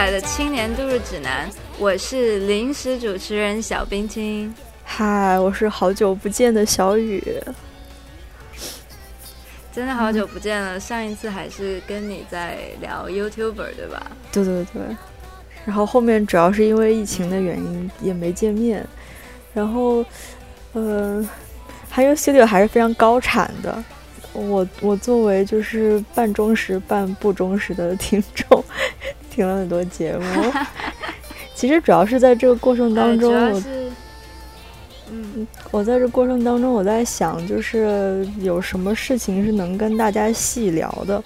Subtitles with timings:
[0.00, 1.46] 带来的青年度日指南，
[1.78, 4.50] 我是临时主持人小冰清。
[4.82, 7.22] 嗨，我是好久不见的小雨。
[9.70, 14.10] 真的好久不见了，上一次还是跟你在聊 YouTuber 对吧？
[14.32, 14.80] 对对对。
[15.66, 18.82] 然后后面主要是因为疫情的原因也没见面。
[19.52, 20.02] 然后，
[20.72, 21.28] 呃，
[21.90, 23.84] 还有 Studio 还是非常高产的。
[24.32, 28.64] 我我作为就是半忠实半不忠实的听众，
[29.30, 30.52] 听了很多节目。
[31.54, 33.62] 其实主要是在这个过程当中，我
[35.10, 41.22] 嗯，我在这过程当中我在想，就是有什么事情是能跟大家细聊的。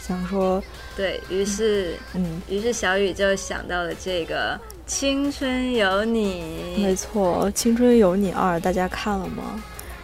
[0.00, 0.62] 想说，
[0.96, 4.54] 对于是，嗯，于是小雨就想到了这个
[4.86, 6.76] 《青春有你》。
[6.82, 9.62] 没错，《青春有你二》，大家看了吗？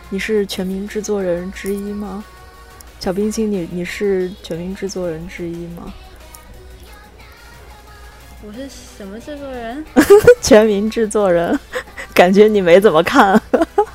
[0.09, 2.25] 你是全民制作人之一吗？
[3.01, 5.93] 小冰心，你你是全民制作人之一吗？
[8.47, 9.83] 我是什么制作人？
[10.43, 11.59] 全民制作人，
[12.13, 13.41] 感觉你没怎么看。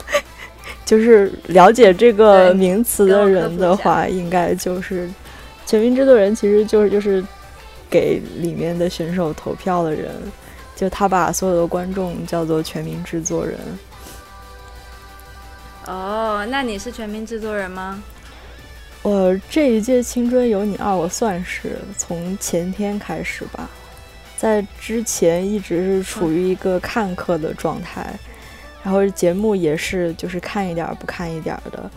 [0.86, 5.08] 就是了解这个名词的人的话，应该就是
[5.68, 7.24] 全民制作人，其实就是就是
[7.90, 10.12] 给里面的选手投票的人，
[10.76, 13.60] 就他把所有的观众叫做全民制作人。
[15.86, 18.02] 哦，那你是全民制作人吗？
[19.06, 23.70] 我这一届《青春有你二》，我算是从前天开始吧，
[24.36, 28.12] 在之前一直是处于一个看客的状态，
[28.84, 31.88] 然后节目也是就是看一点不看一点的。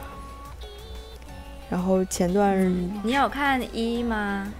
[1.70, 2.70] 然后前段
[3.02, 4.52] 你有看一吗？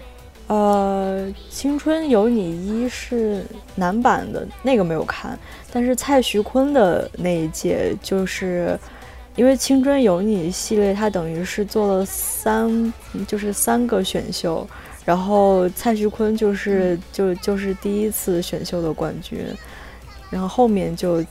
[0.47, 3.45] 呃，《青春有你一》是
[3.75, 5.39] 男版的那个没有看，
[5.71, 8.81] 但是蔡徐坤的那一届就是。
[9.39, 12.93] 因为《青春有你》系列，它等于是做了三，
[13.29, 14.67] 就是三个选秀，
[15.05, 19.39] 然后蔡徐坤就是就就是第一次选秀的冠军，
[20.29, 21.25] 然后后面就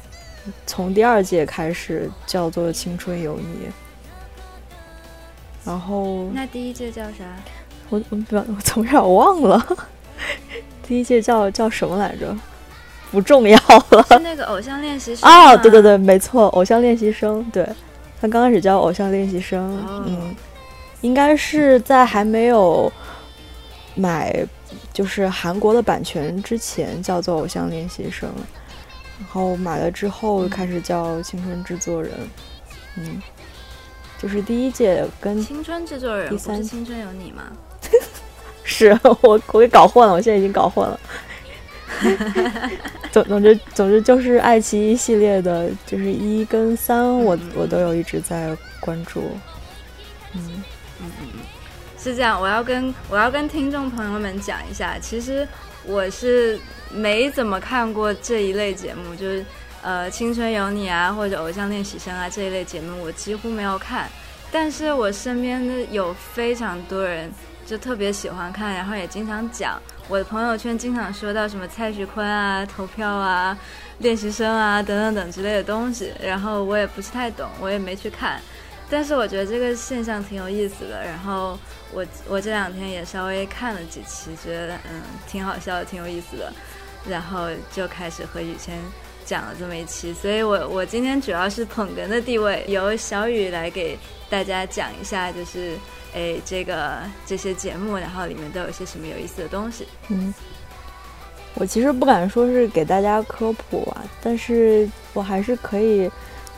[0.65, 3.43] 从第二届开始叫做《青春有你》，
[5.65, 7.25] 然后那第一届叫啥？
[7.89, 9.77] 我我我从小忘了，
[10.87, 12.33] 第一届叫叫什么来着？
[13.11, 13.57] 不重要
[13.89, 14.05] 了。
[14.07, 15.57] 是那个偶像练习生啊？
[15.57, 17.67] 对对对，没错，偶像练习生，对。
[18.19, 20.35] 他刚开始叫偶像练习生，嗯，
[21.01, 22.91] 应该是在还没有
[23.95, 24.45] 买
[24.91, 28.29] 就是韩国的版权之前叫做偶像练习生，
[29.19, 32.11] 然后买了之后开始叫青春制作人，
[32.95, 33.21] 嗯，
[34.17, 37.43] 就是第一届跟青春制作人，第三青春有你吗？
[38.63, 40.99] 是我我给搞混了，我现在已经搞混了。
[43.11, 49.21] 总总之总之就是爱奇艺系列的，就是一跟三，我我都有一直在关注。
[50.33, 50.63] 嗯
[51.01, 51.27] 嗯嗯，
[51.97, 52.39] 是这样。
[52.39, 55.47] 我要跟我要跟听众朋友们讲一下，其实
[55.85, 56.59] 我是
[56.91, 59.43] 没怎么看过这一类节目，就是
[59.81, 64.07] 呃《青春有你》啊，或者《偶像练习生》啊这一类节目，我几乎没有看。
[64.51, 67.31] 但是我身边的有非常多人
[67.65, 69.81] 就特别喜欢看，然后也经常讲。
[70.09, 73.57] 我的朋友圈经常说到什么蔡徐坤啊、投票啊、
[73.99, 78.39] 练习生啊等等等之类的东西，然后我也不是太懂，我也没去看，
[78.89, 81.03] 但是我觉得这个现象挺有意思的。
[81.03, 81.59] 然后
[81.91, 86.53] 我我这两天也稍微看了几期，觉得嗯挺好笑的，挺有意思的，
[87.09, 88.79] 然后就开始和雨谦
[89.27, 90.11] 讲了这么一期。
[90.11, 93.95] 所以我我今天主要是捧哏的地位，由小雨来给
[94.27, 95.73] 大家讲一下，就是。
[96.15, 96.97] 哎，这个
[97.27, 99.85] 这些节目，然后里面都有些什么有意思的东西？
[100.07, 100.33] 嗯，
[101.55, 106.09] 我其实不敢说是给大家科普啊，但是我还是可以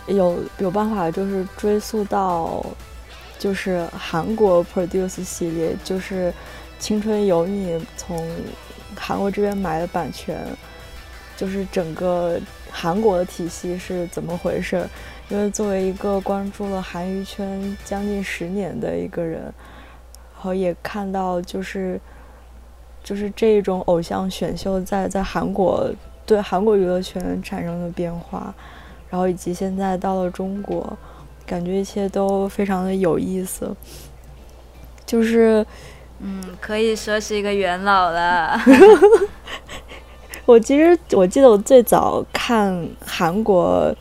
[0.06, 2.64] 有有办法，就是追溯到
[3.38, 6.32] 就是韩国 produce 系列，就是
[6.78, 8.30] 《青春有你》从
[8.96, 10.38] 韩国这边买的版权，
[11.36, 12.40] 就是整个
[12.82, 14.88] 韩国的体系是怎么回事？
[15.28, 22.00] 因为作为一个关注了韩娱圈将近十年的一个人，然后也看到就是
[23.04, 25.94] 就是这种偶像选秀在在韩国
[26.26, 28.54] 对韩国娱乐圈产生的变化，
[29.10, 30.98] 然后以及现在到了中国，
[31.46, 33.76] 感觉一切都非常的有意思。
[35.06, 35.66] 就是
[36.20, 38.58] 嗯，可以说是一个元老了。
[40.50, 43.96] 我其实我记得我最早看韩国。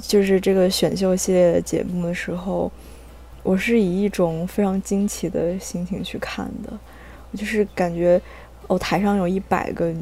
[0.00, 2.70] 就是这个选秀系列的节目的时候，
[3.42, 6.72] 我是以一种非常惊奇的心情去看的。
[7.32, 8.20] 我就是感觉，
[8.68, 9.92] 哦，台上有一百个，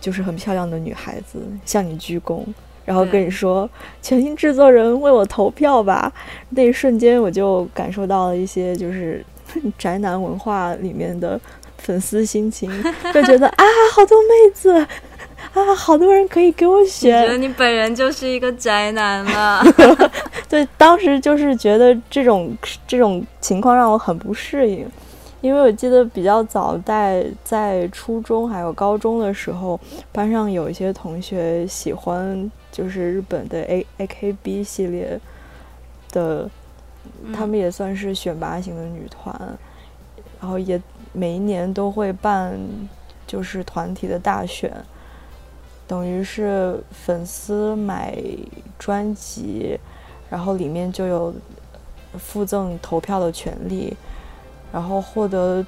[0.00, 2.44] 就是很漂亮的女孩子向你鞠躬，
[2.84, 3.70] 然后跟你说
[4.02, 6.12] “全新制作人为我投票吧”。
[6.50, 9.24] 那一瞬间，我就感受到了一些就是
[9.78, 11.40] 宅男文化里面的
[11.84, 12.70] 粉丝心情，
[13.12, 14.70] 就觉得啊，好多妹子
[15.52, 17.22] 啊，好多人可以给我选。
[17.22, 19.62] 觉得你本人就是一个宅男了。
[20.48, 22.56] 对，当时就是觉得这种
[22.88, 24.86] 这种情况让我很不适应，
[25.42, 29.78] 因为我记得比较早在在初中还有高中的时候，
[30.10, 35.20] 班上有一些同学喜欢就是日本的 A A K B 系列
[36.12, 36.48] 的，
[37.34, 39.38] 他们也算是选拔型的女团，
[40.40, 40.80] 然后也
[41.14, 42.60] 每一年都会办
[43.26, 44.70] 就是团体的大选，
[45.88, 48.14] 等于是粉丝买
[48.78, 49.80] 专辑。
[50.30, 51.32] 然后里面就有
[52.18, 53.94] 附赠投票的权利，
[54.72, 55.64] 然后获得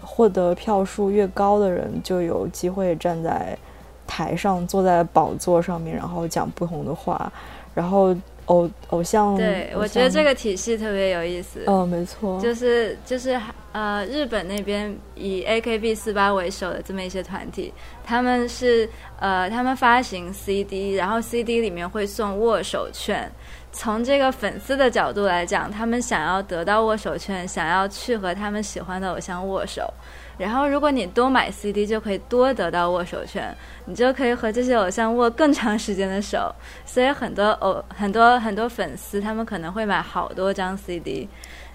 [0.00, 3.58] 获得票数越高的人就有机会站在
[4.06, 7.30] 台上，坐在宝座上面，然后讲不同的话。
[7.74, 11.62] 然后偶偶像，对我觉得这个体系特别有意思。
[11.66, 13.40] 哦，没错，就是就是
[13.72, 17.72] 呃，日本那边以 A K B 四八为首的这么一些团体，
[18.04, 18.88] 他们是
[19.18, 23.30] 呃，他们发行 C D，然后 C D 里面会送握手券。
[23.72, 29.92] 从这个粉丝的角度来讲，他们想要得到握手券，想要去和他们喜欢的偶像握手。
[30.36, 33.54] 然后，如果你多买 CD，就可以多得到握手券，
[33.84, 36.52] 你就可以和这些偶像握更长时间的手。
[36.84, 41.28] 所以，很多偶很多很多粉丝，他们可能会买好多张 CD，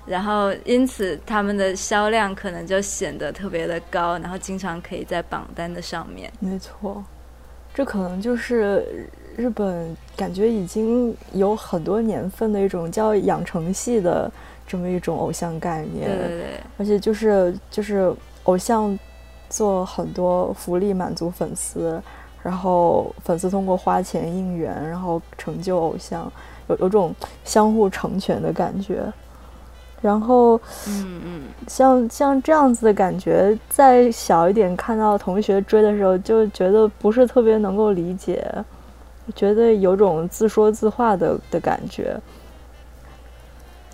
[0.06, 6.30] 然后因此他们的销量可能就显得特别的高，然后经常可以在榜单的上面。
[6.42, 7.02] 没错，
[7.74, 9.08] 这可能就是
[9.38, 14.30] 日本感觉已经有很多年份的一种叫养成系的
[14.68, 16.10] 这么一种偶像概念。
[16.10, 16.46] 对对对，
[16.78, 18.14] 而且就是就是。
[18.44, 18.98] 偶像
[19.50, 22.02] 做很多福利满足粉丝，
[22.42, 26.32] 然后粉丝通过花钱应援，然后成就偶像，
[26.68, 27.14] 有有种
[27.44, 29.12] 相互成全的感觉。
[30.02, 30.56] 然后，
[30.88, 38.50] 嗯嗯，像像这样子的感觉，再小一点看到同学追的时候，就觉得不是特别能够理解，
[39.36, 42.18] 觉得有种自说自话的的感觉。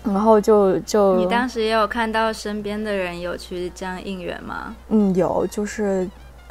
[0.06, 4.74] 然后就就你当时也有看到身边的人有去这样应援吗？
[4.88, 6.08] 嗯，有，就是，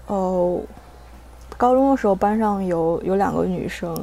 [0.07, 0.61] 哦，
[1.57, 3.95] 高中的时候班上有有两个女生，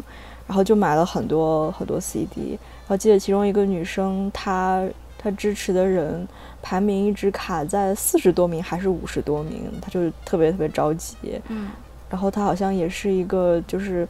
[0.47, 2.51] 然后就买了很多很多 CD。
[2.51, 4.83] 然后记得其中一个女生，她
[5.19, 6.27] 她支持的人
[6.63, 11.17] 排名一直卡在四十多名还是五十多名，她就特别特别着急。
[11.49, 11.71] 嗯，
[12.09, 14.09] 然后她好像也是一个就是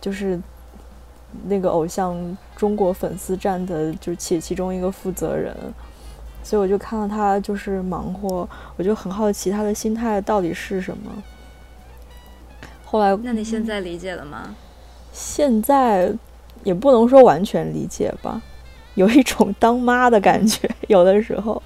[0.00, 0.40] 就是。
[1.46, 5.54] 那个偶像中国粉丝站的就其其中一个负责人，
[6.42, 11.10] 所以我就看到他就是忙活，我就很好奇他的心态到底是什么。
[12.84, 14.54] 后来，那你现在理解了吗？
[15.12, 16.12] 现在
[16.64, 18.42] 也不能说完全理解吧，
[18.94, 21.62] 有一种当妈的感觉，有的时候，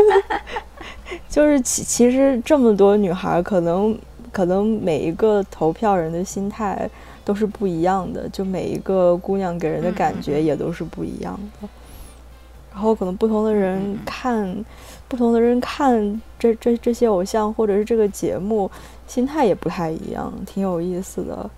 [1.28, 3.98] 就是其其实这么多女孩，可能
[4.30, 6.88] 可能每一个投票人的心态。
[7.28, 11.68] 都是不一样的，就每一个姑娘给人的感觉也都是不一样的。
[12.72, 14.64] 然后可能不同的人看，
[15.08, 18.70] 不同的人看这这这些偶像或者是这个节目，
[19.06, 21.50] 心态也不太一样，挺有意思的。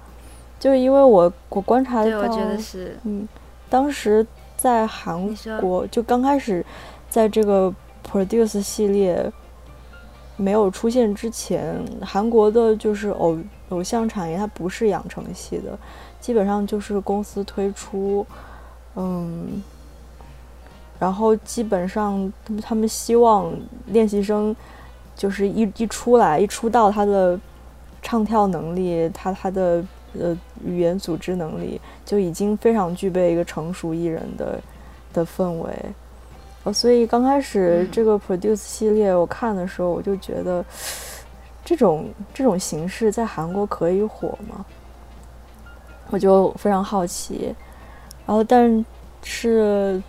[0.59, 3.29] 就因为我我观察到，我觉得是，嗯，
[3.69, 5.25] 当时在韩
[5.61, 6.67] 国就刚开始
[7.09, 7.73] 在这个
[8.05, 9.33] Produce 系列
[10.41, 13.39] 没有出现之前，韩国的就是偶。
[13.71, 15.79] 偶像产业它不是养成系的，
[16.21, 18.27] 基本上就是公司推出，
[18.97, 19.63] 嗯，
[20.99, 23.53] 然后基本上他们希望
[23.87, 24.57] 练习生
[25.15, 27.39] 就是一一出来一出道，他的
[28.03, 29.85] 唱跳能力，他他的
[30.19, 34.61] 呃语言组织能力就已经非常具备一个成熟艺人的
[35.13, 35.73] 的氛围，
[36.65, 40.65] 呃，所以刚开始这个 Produce 系列我看的时候，我就觉得。
[41.63, 44.65] 这种这种形式在韩国可以火吗？
[46.09, 47.55] 我就非常好奇。
[48.27, 48.85] 然后，但
[49.23, 50.03] 是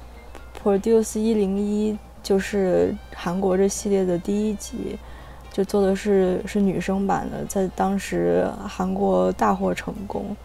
[0.60, 4.98] Produce 一零一就是韩国这系列的第一集，
[5.52, 10.36] 就做的是是女生版的，在当时韩国大获成功。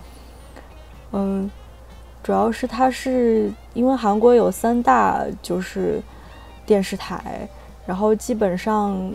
[1.13, 1.51] 嗯，
[2.27, 6.03] 主要是它是因为韩国有三大就是
[6.67, 7.49] 电视台，
[7.87, 9.13] 然后基本上。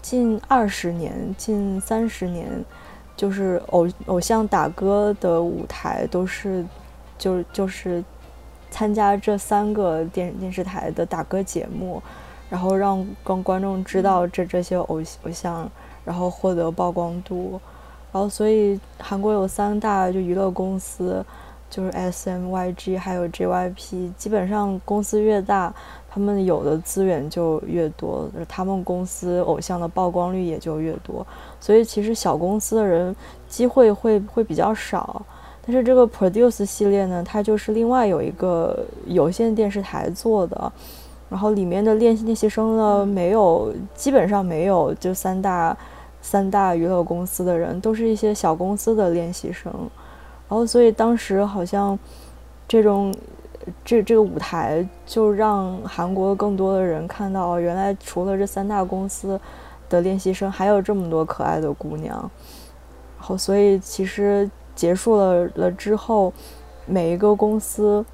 [0.00, 2.46] 近二十年、近三十年，
[3.16, 6.64] 就是偶偶像打歌的舞台都是，
[7.18, 8.04] 就就是
[8.70, 12.00] 参加这三个电电视台的打歌节目，
[12.48, 15.68] 然后让让观众知道这这些偶偶像，
[16.04, 17.60] 然后获得曝光度，
[18.12, 21.26] 然后所以韩国有三大就娱乐公司，
[21.68, 25.74] 就是 S M Y G 还有 J Y P，基本上公司越大，
[26.08, 31.26] 他们有的资源就越多，他们公司偶像的曝光率也就越多。
[31.60, 33.14] 所以其实小公司的人
[33.48, 35.24] 机会会会比较少。
[35.66, 40.72] 但是这个 Produce 系列呢，它就是另外有一个有线电视台做的，
[41.28, 45.76] 然后里面的练练习生呢，没有基本上没有就三大
[46.22, 49.72] 三大娱乐公司的人，都是一些小公司的练习生。
[50.48, 51.98] 然后，所以当时好像
[52.68, 53.12] 这种
[53.84, 59.40] 这这个舞台就让韩国更多的人看到，原来除了这三大公司
[59.88, 62.16] 的练习生，还有这么多可爱的姑娘。
[63.18, 66.32] 然后，所以其实结束了了之后，
[66.86, 68.04] 每一个公司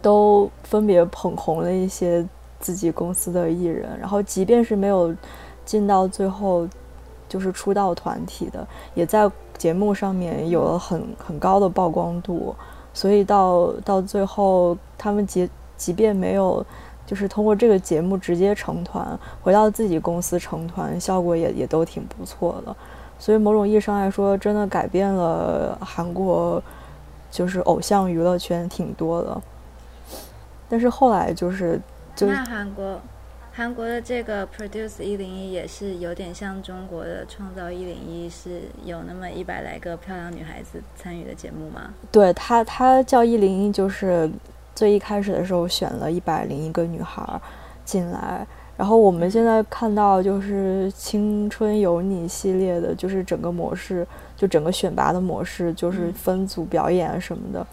[0.00, 2.26] 都分别捧红了一些
[2.60, 3.90] 自己公司的艺人。
[4.00, 5.14] 然后，即便是没有
[5.66, 6.66] 进到最后，
[7.28, 9.30] 就是出道团体的，也在。
[9.62, 12.52] 节目上面有了很很高的曝光度，
[12.92, 16.66] 所以到到最后，他们即即便没有，
[17.06, 22.74] 就是通过这个节目直接成团，回到自己公司成团，效果也也都挺不错的。
[23.20, 26.60] 所以某种意义上来说，真的改变了韩国，
[27.30, 29.40] 就是偶像娱乐圈挺多的。
[30.68, 31.80] 但是后来就是，
[32.16, 32.98] 就那韩国。
[33.54, 41.92] 韩国的这个 Produce 一零一也是有点像中国的创造一零一，是有那么一百来个漂亮女孩子参与的节目吗？
[42.10, 44.30] 对，它它叫一零一，就是
[44.74, 47.22] 最一开始的时候选了一百零一个女孩
[47.84, 57.66] 进来，然后我们现在看到就是青春有你系列的，就是整个模式，就整个选拔的模式，就是分组表演什么的，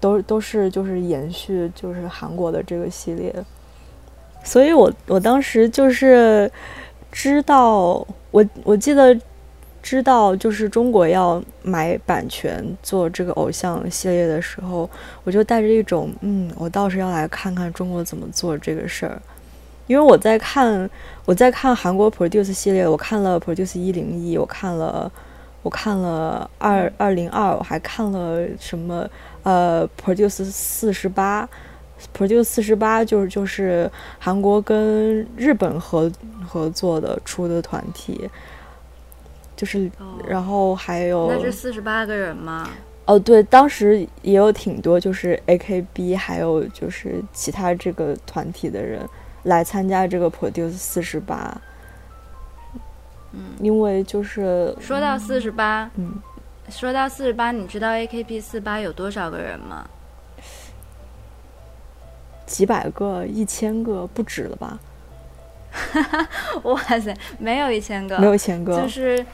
[0.00, 3.30] 都都是就是延续就是韩国的这个系列。
[4.44, 6.50] 所以，我我当时就是
[7.10, 9.18] 知道，我我记得
[9.82, 14.88] 知道，就是中国要买版权做这个偶像系列的时候，
[15.24, 19.20] 我就带着一种，嗯，我倒是要来看看中国怎么做这个事儿。
[19.86, 20.88] 因为我在看
[21.26, 25.10] 我在看韩国 Produce 系列，我看了 Produce 一零一，我看了
[25.62, 29.08] 我看了二二零二，我还看了什么
[29.42, 31.48] 呃 Produce 四十八。
[32.12, 36.10] Produce 四十八就是就是韩国跟日本合
[36.46, 38.28] 合作的出的团体，
[39.56, 39.90] 就是
[40.26, 42.68] 然后还有那是四十八个人吗？
[43.06, 49.06] 哦，对，当时也有挺多，就是 AKB 还有就是其他这个团体的人
[49.42, 51.60] 来参加这个 Produce 四十八。
[53.32, 56.14] 嗯，因为就是说到四十八，嗯，
[56.70, 59.84] 说到四十八，你知道 AKB 四八有多少个人吗？
[62.46, 64.78] 几百个、一千个不止了吧？
[66.62, 69.26] 哇塞，没有一千个，没有一千个，就是，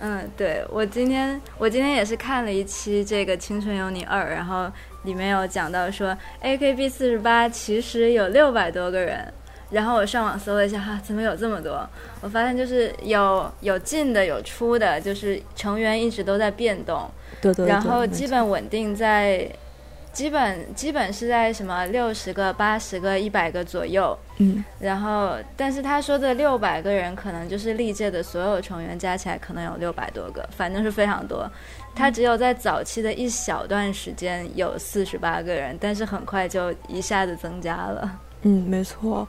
[0.00, 4.70] 嗯，对我今天我今天也是看了一期这个《青春有你二》，然后
[5.02, 9.32] 里面有讲到说 AKB 四十八其实有六百多个人，
[9.70, 11.84] 然后我上网搜了一下，哈，怎么有这么多？
[12.20, 19.50] 我发现就是有有进的，有出的，就是成员一直都在变动，对对，然后基本稳定在。
[20.18, 31.48] 基本基本是在什么六十个、八十个、一百个左右，嗯，然后但是他说的六百个人，可能就是历届的所有成员加起来可能有六百多个，反正是非常多。
[31.94, 38.18] 他只有在早期的一小段时间有四十八个人，但是很快就一下子增加了。
[38.42, 39.24] 嗯，没错，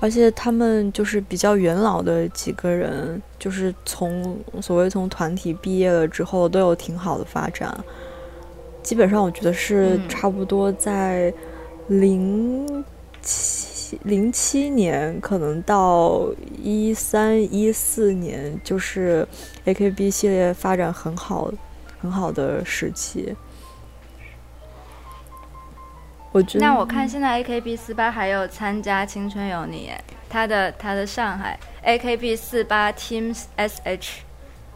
[0.00, 7.72] 而且他们就是比较元老的几个人，就是从所谓从团体毕业了之后，都有挺好的发展。
[8.82, 11.32] 基本上我觉得是差不多在
[11.88, 12.84] 零
[13.20, 19.26] 七零七年，可能到一三一四年，就是
[19.64, 21.52] A K B 系列发展很好
[22.00, 23.34] 很好的时期。
[26.32, 29.90] 我觉得那我看现在 A K B 四八还有参加《青春有你》，
[30.30, 34.22] 他的他的上海 A K B 四八 Teams S H，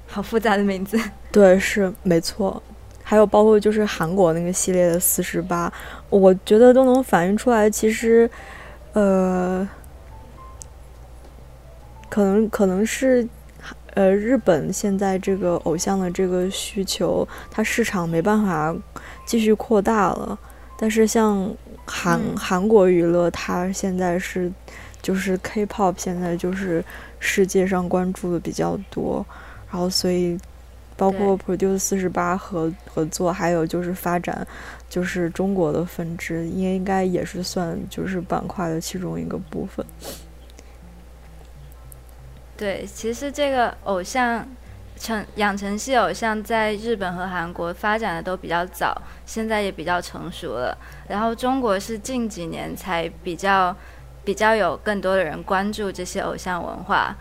[0.07, 1.01] 好复杂的名字。
[1.33, 2.63] 对，是没错。
[3.09, 5.73] 还有包括就是韩国那个系列的四十八，
[6.11, 8.29] 我觉得都能反映出来，其实，
[8.95, 9.67] 呃，
[12.09, 13.25] 可能可能是，
[13.95, 18.75] 呃，日本现在这个偶像的这个需求，它市场没办法
[19.25, 20.37] 继续扩大了。
[20.77, 21.49] 但是像
[21.87, 24.53] 韩韩国娱乐，它现在是
[25.01, 26.85] 就是 K-pop，现在就是
[27.21, 29.25] 世界上关注的比较多，
[29.71, 30.37] 然后所以。
[30.97, 34.47] 包括 Produce 四十八合合作，还有就是发展，
[34.89, 39.85] 就是中国的分支，应应该也是算就是板块的其中一个部分。
[42.57, 44.49] 对，其实这个偶像
[44.99, 50.77] 成养成系偶像在日本和韩国发展的都比较早，现在也比较成熟了。
[51.07, 53.77] 然后中国是近几年才比较
[54.25, 57.15] 比较有更多的人关注这些偶像文化。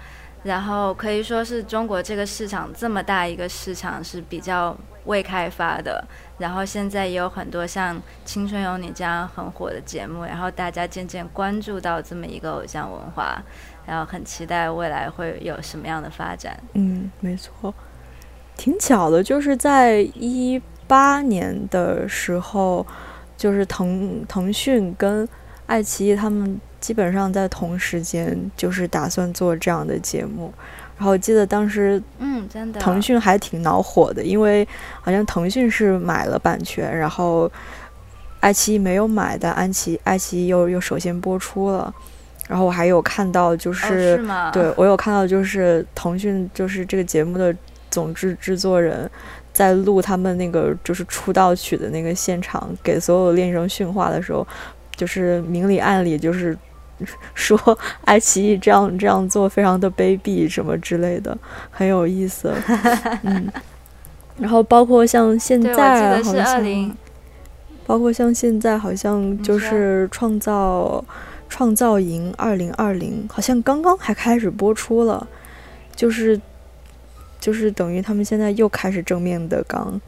[0.46, 6.06] 然后可以说是中国这个市场这么大一个市场是比较未开发的。
[6.38, 13.42] 然后现在也有很多像《青春有你》这样很火的节目，然后大家渐渐关注到这么一个偶像文化，
[13.88, 16.56] 然后很期待未来会有什么样的发展。
[16.74, 17.74] 嗯，没错，
[18.56, 22.86] 挺巧的，就是在一八年的时候，
[23.36, 25.28] 就是腾腾讯跟
[25.66, 26.62] 爱奇艺他们。
[26.86, 30.54] 基本上在同时间，就是打算做这样的节目。
[30.96, 34.64] 然后我记得当时，嗯，真的，腾讯还挺恼火的，因为
[35.02, 37.52] 好像腾讯是买了版权，然后
[38.40, 41.92] 爱奇艺没有买，但安琪爱奇艺又又首先播出了。
[42.48, 44.24] 然后我还有看到，就是
[44.54, 47.52] 对我有看到，就是腾讯就是这个节目的
[47.90, 49.10] 总制制作人
[49.52, 54.48] 在录他们那个就是出道曲的那个现场，给所有练习生训话的时候，
[54.96, 56.56] 就是明里暗里就是。
[57.34, 61.38] 说爱奇艺这样这样做非常的卑鄙什么之类的，
[61.70, 62.54] 很有意思。
[63.24, 63.52] 嗯，
[64.38, 66.96] 然后包括像现在好像，
[67.86, 71.04] 包括像现在好像就是创造
[71.50, 75.28] 创造营二零二零，好像刚刚还开始播出了，
[75.96, 76.40] 就是
[77.40, 80.00] 就是等于他们现在又开始正面的刚。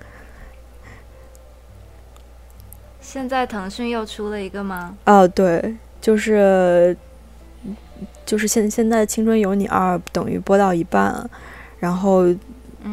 [3.00, 4.98] 现在腾讯又出了一个吗？
[5.06, 5.76] 啊，对。
[6.00, 6.96] 就是
[8.26, 11.30] 就是现现在《青春有你二》等于播到一半，
[11.80, 12.26] 然后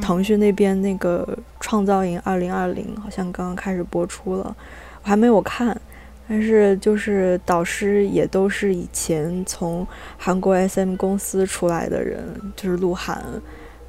[0.00, 1.26] 腾讯那边那个
[1.60, 4.56] 《创造营二零二零》好像刚刚开始播出了，
[5.02, 5.80] 我还没有看，
[6.28, 9.86] 但是就是导师也都是以前从
[10.18, 13.22] 韩国 SM 公司出来的人，就是鹿晗、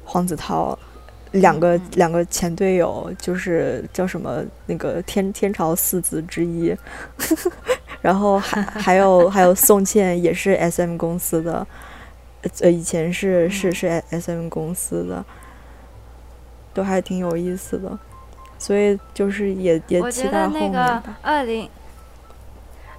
[0.04, 0.78] 黄子韬。
[1.32, 6.74] 两个两个前队友就是叫什么那个天天朝四子之一，
[8.00, 11.66] 然后还还有还有宋茜也是 S M 公司的，
[12.60, 15.24] 呃以前是是是 S M 公司的，
[16.72, 17.98] 都还挺有意思的，
[18.58, 21.02] 所以就是也也期待后面吧。
[21.22, 21.68] 二零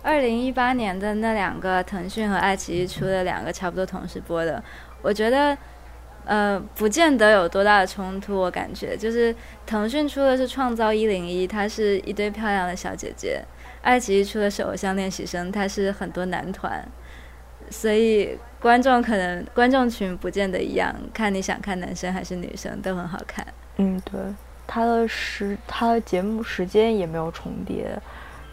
[0.04, 4.64] 二零一八年的那两个腾讯和爱奇艺出的两个差不多同时播的，
[5.02, 5.58] 我觉得。
[6.28, 9.34] 呃，不见得有多大的冲突，我感觉就是
[9.66, 13.42] 腾讯出的是《创造一零一》，它是一堆漂亮的小姐姐；
[13.82, 16.86] 爱奇艺出的是《偶像练习生》，它是很多男团。
[17.70, 23.48] 所以观众可能观众群不见得一样，看你想看男生还是女生都很好看。
[23.78, 24.20] 嗯，对，
[24.68, 27.98] 它的时它的节目时间也没有重叠，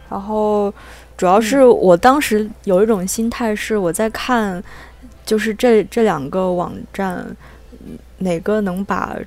[0.09, 0.73] 然后
[1.17, 4.63] 主要是我当时有一种心态是我在看，
[5.25, 7.35] 就是这这两个网站。
[8.19, 9.17] 哪个能把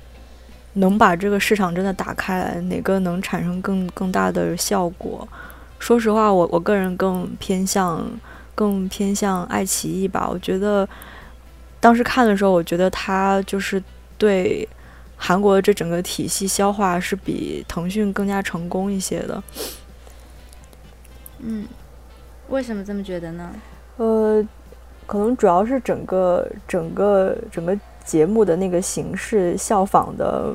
[0.73, 2.61] 能把这个市场真的打开来？
[2.61, 5.27] 哪个能产生更更大的效果？
[5.79, 8.05] 说实话，我我个人更偏向
[8.55, 10.27] 更偏向爱奇艺吧。
[10.29, 10.87] 我觉得
[11.79, 13.81] 当时看的时候，我觉得它就是
[14.17, 14.67] 对
[15.17, 19.41] 韩国的这整个体系消化是比腾讯更加成功一些的。
[21.39, 21.67] 嗯，
[22.49, 23.51] 为什么这么觉得呢？
[23.97, 24.45] 呃，
[25.05, 27.77] 可能主要是整个整个整个。
[28.09, 30.51] 节目的那个形式效仿的，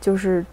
[0.00, 0.46] 就是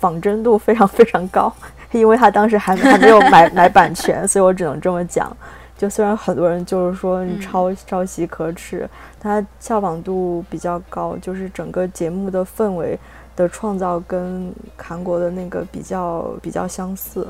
[0.00, 1.54] 仿真度非常非常高，
[1.92, 5.30] 因为他当时还还没有买 买版权，所以我只能这么讲。
[5.78, 8.90] 就虽然很多人就是说你抄抄袭可耻，
[9.20, 12.98] 它效仿度比较高，就是整个节目的氛围
[13.36, 17.24] 的创造跟韩国的那个比较比较相似。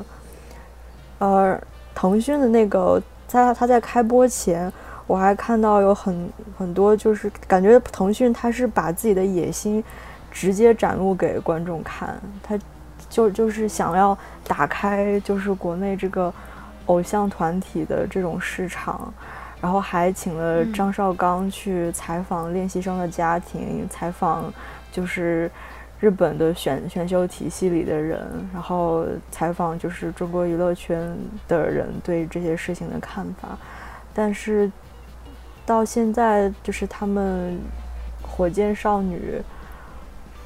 [1.19, 1.61] 而
[1.93, 4.73] 腾讯的那个，在他在开播前。
[5.11, 9.83] 我还看到有很很多，就是感觉腾讯它是把自己的野心
[10.31, 12.57] 直接展露给观众看，他
[13.09, 16.33] 就就是想要打开就是国内这个
[16.85, 19.13] 偶像团体的这种市场，
[19.59, 24.45] 然后还请了张绍刚去采访练习生的家庭，采访
[24.93, 25.51] 就是
[25.99, 31.13] 日本的选选秀体系里的人，然后采访就是中国娱乐圈
[31.49, 33.57] 的人对这些事情的看法，
[34.13, 34.71] 但是。
[35.71, 37.57] 到现在就是他们
[38.21, 39.41] 火箭少女，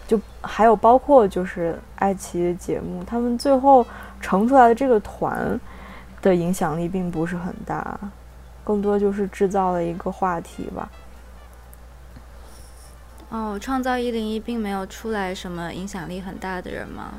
[0.07, 3.83] 就还有包括就是爱奇艺的节目，他们最后
[4.21, 5.59] 成出来的这个团
[6.21, 7.97] 的影响力并不是很大，
[8.63, 10.87] 更多就是制造了一个话题吧。
[13.29, 17.13] 哦，创造一零一并没有出来什么影响力很大的人吗？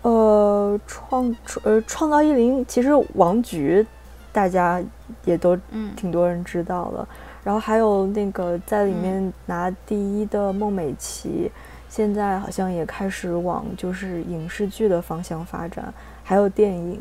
[0.00, 3.86] 呃，创呃创造一零其实王菊
[4.32, 4.82] 大家
[5.26, 5.54] 也都
[5.94, 7.06] 挺多人知道的。
[7.42, 11.50] 然后还有那个在里面拿第一的孟美岐，
[11.88, 17.00] 现在好像也开始往就是影视剧的方向发展，还有电影。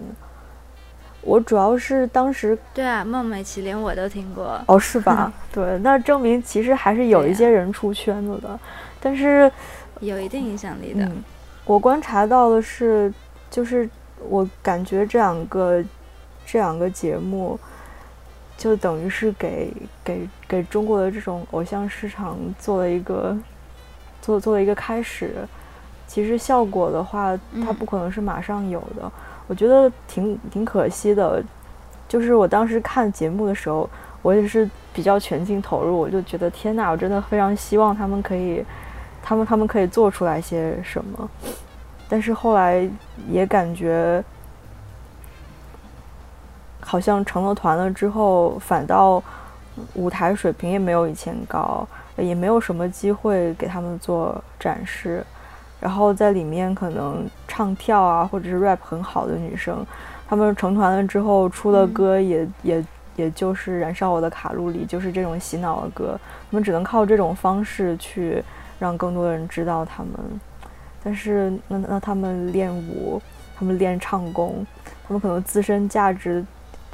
[1.22, 5.32] 我主要是当时对啊，孟美岐连我都听过哦，是吧？
[5.52, 8.58] 对，那证明其实还是有一些人出圈子的，
[9.02, 9.52] 但是
[10.00, 11.06] 有一定影响力的。
[11.66, 13.14] 我观察到的是，
[13.52, 13.88] 就是
[14.30, 15.84] 我感觉这两个
[16.46, 17.60] 这两个节目，
[18.60, 23.36] 就等于是给给给中国的这种偶像市场做了一个
[24.22, 25.34] 做做了一个开始。
[26.06, 29.10] 其实效果的话，它不可能是马上有的。
[29.48, 31.42] 我觉得挺挺可惜的，
[32.08, 33.90] 就是我当时看节目的时候，
[34.22, 38.66] 我也是比较全情投入，我就觉得天呐，我真的非常希望他们可以，
[39.24, 41.30] 他们他们可以做出来些什么。
[42.10, 42.90] 但是后来
[43.30, 44.22] 也感觉，
[46.82, 49.22] 好像成了团了之后，反倒
[49.94, 51.88] 舞台水平也没有以前高，
[52.18, 55.26] 也没有什么机会给他们做展示。
[55.80, 59.86] 然后在里面可能唱跳啊，或者是 rap 很好的女生，
[60.28, 66.20] 她们成团了之后出了歌也也也就是燃烧我的卡路里，就是这种洗脑的歌，
[66.52, 68.44] 她们只能靠这种方式去
[68.78, 70.12] 让更多的人知道她们。
[71.02, 73.22] 但是那那她们练舞，
[73.58, 74.68] 她们练唱功，
[75.08, 76.46] 她们可能自身价值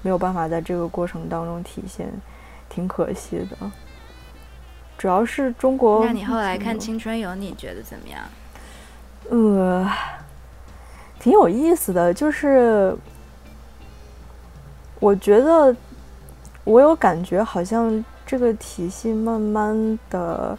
[0.06, 2.08] 没有办法在这个过程当中体现，
[2.70, 3.72] 挺可惜的。
[5.00, 8.22] 主要是中国，那你后来看《青春有你》觉得怎么样？
[9.32, 9.92] 呃，
[11.18, 12.96] 挺有意思的，就是
[15.00, 15.76] 我觉得
[16.64, 20.56] 我有感觉，好像这个体系慢慢的，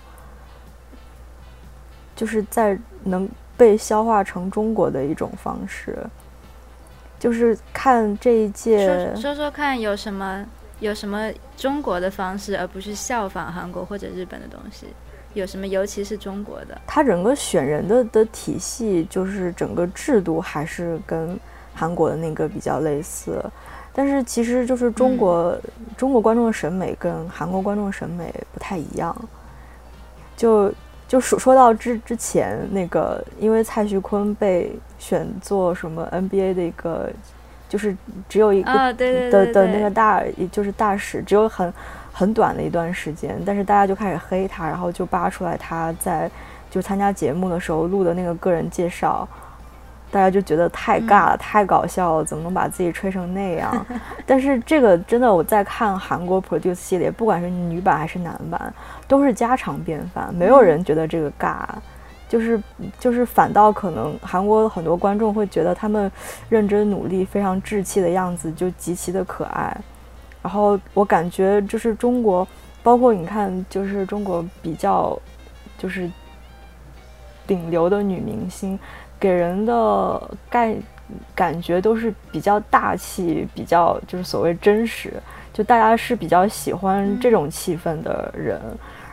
[2.17, 6.05] 就是在能被消化成中国的一种方式，
[7.19, 10.45] 就是看这一届，说说看有什么
[10.81, 14.87] 有什么中国的方式，而不是效仿韩国或者日本的东西。
[15.35, 15.67] 有什么？
[15.67, 21.39] 尤其是中国的，它整个选人的的体系，就是整个制度还是跟
[21.75, 23.45] 韩国的那个比较类似，
[23.93, 25.55] 但是其实就是中国
[25.95, 29.15] 中国观众的审美跟韩国观众审美不太一样。
[30.39, 30.73] 就
[31.09, 37.11] 就说说到之之前那个，因为蔡徐坤被选做什么 NBA 的一个，
[37.69, 37.97] 就是
[38.29, 41.73] 只有一个的的那个大，就是大使，只有很。
[42.19, 46.31] 很短的一段时间，但是大家就开始黑他，然后就扒出来他在
[46.71, 49.29] 就参加节目的时候录的那个个人介绍，
[50.11, 53.87] 大家就觉得太尬了，太搞笑了，怎么能把自己吹成那样？
[54.25, 58.73] 但是这个真的，我在看韩国 produce 系列，不管是女版还是男版，
[59.09, 61.65] 都是家常便饭，没有人觉得这个尬，
[62.29, 62.61] 就是
[62.99, 66.11] 就是反倒可能韩国很多观众会觉得他们
[66.49, 69.77] 认真努力、非常稚气的样子就极其的可爱。
[70.43, 72.47] 然后我感觉就是中国，
[72.83, 75.19] 包括你看，就是中国比较，
[75.77, 76.09] 就是
[77.47, 78.79] 顶流的女明星，
[79.19, 80.75] 给人的概
[81.35, 85.13] 感觉都是比较大气，比较就是所谓真实，
[85.53, 88.61] 就大家是比较喜欢这种气氛的人。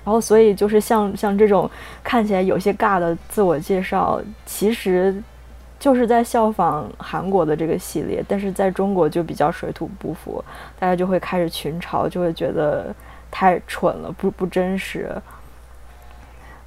[0.03, 1.69] 然后所以就是像像这种
[2.03, 5.15] 看起来有些尬的自我介绍，其实。
[5.79, 10.41] 就是在效仿韩国的这个系列，但是在中国就比较水土不服，
[10.79, 12.95] 大家就会开始群嘲，就会觉得
[13.29, 15.13] 太蠢了，不不真实。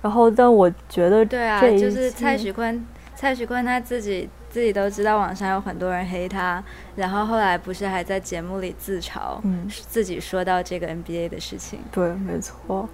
[0.02, 2.84] 然后，但我觉得，对啊，就是蔡徐坤，
[3.16, 6.62] 蔡徐坤他自己自己都知道网上有很多人黑他，
[6.94, 12.88] 然后后来不是还在节目里自嘲，嗯，自己说到这个 NBA 的事情，对，没错。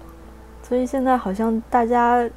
[0.63, 2.27] 所以现在好像大家。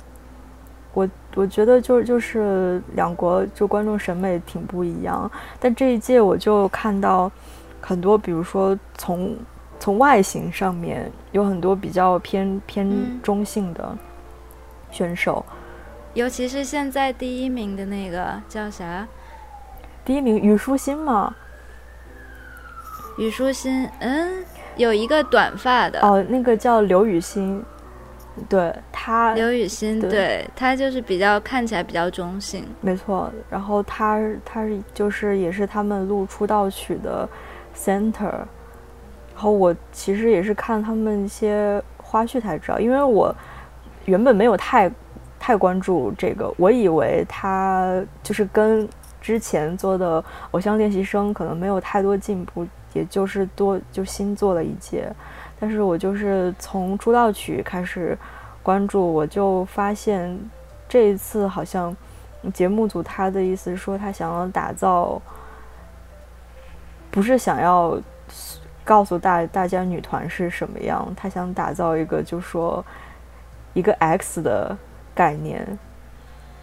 [0.92, 7.30] 我我觉得就就是两国就观众审美挺不一样，但这一届我就看到
[7.82, 9.36] 很多，比如说从
[9.78, 13.94] 从外形上面有很多比较偏偏中性的
[14.90, 15.44] 选手，
[16.16, 19.06] 尤其是现在第一名的那个叫啥？
[20.02, 21.36] 第一名虞书欣吗？
[23.18, 24.42] 虞书欣，嗯，
[24.76, 27.62] 有一个短发的哦，那个叫刘雨欣。
[28.48, 33.30] 对他，刘雨欣，对他就是比较看起来比较中性，没错。
[33.50, 37.28] 然后他他是就是也是他们录出道曲的
[37.76, 38.22] center。
[38.22, 43.34] 然后我其实也是看他们一些花絮才知道，因为我
[44.06, 44.90] 原本没有太
[45.38, 48.88] 太关注这个，我以为他就是跟
[49.20, 50.22] 之前做的
[50.52, 55.12] 偶像练习生可能没有太多进步，也就是多就新做了一届。
[55.58, 58.16] 但是我就是从出道曲开始
[58.62, 60.38] 关注，我就发现
[60.88, 61.96] 这一次好像
[62.52, 65.20] 节目组他的意思是说，他想要打造，
[67.10, 67.98] 不是想要
[68.84, 72.84] 告诉大大家女团是什么样，他想打造一个就说
[73.72, 74.76] 一个 X 的
[75.16, 75.66] 概念，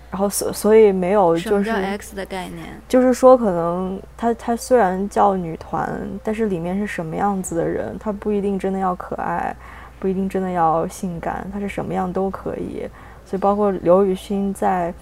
[0.09, 9.53] 然后所所以没有就是 X 的概念，就是说可能他他虽然叫女团，但是里面是什么样子的人，他不一定真的要可爱，
[9.99, 12.87] 不一定真的要性感，他是什么样都可以。
[13.25, 14.93] 所以包括刘雨欣在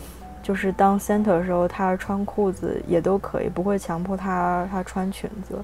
[0.41, 5.55] 就是当 center 的时候，她穿裤子也都可以，不会强迫她她穿裙子。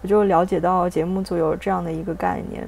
[0.00, 2.66] 我就了解到节目组有这样的一个概念。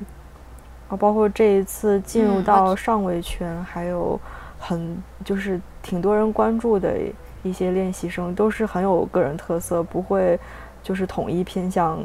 [0.89, 4.21] 啊，包括这一次进入到上位圈，还有
[4.67, 6.97] 很就是挺多人关注的
[7.43, 10.39] 一些练习生，都是很有个人特色，不会
[10.83, 12.03] 就是统一偏向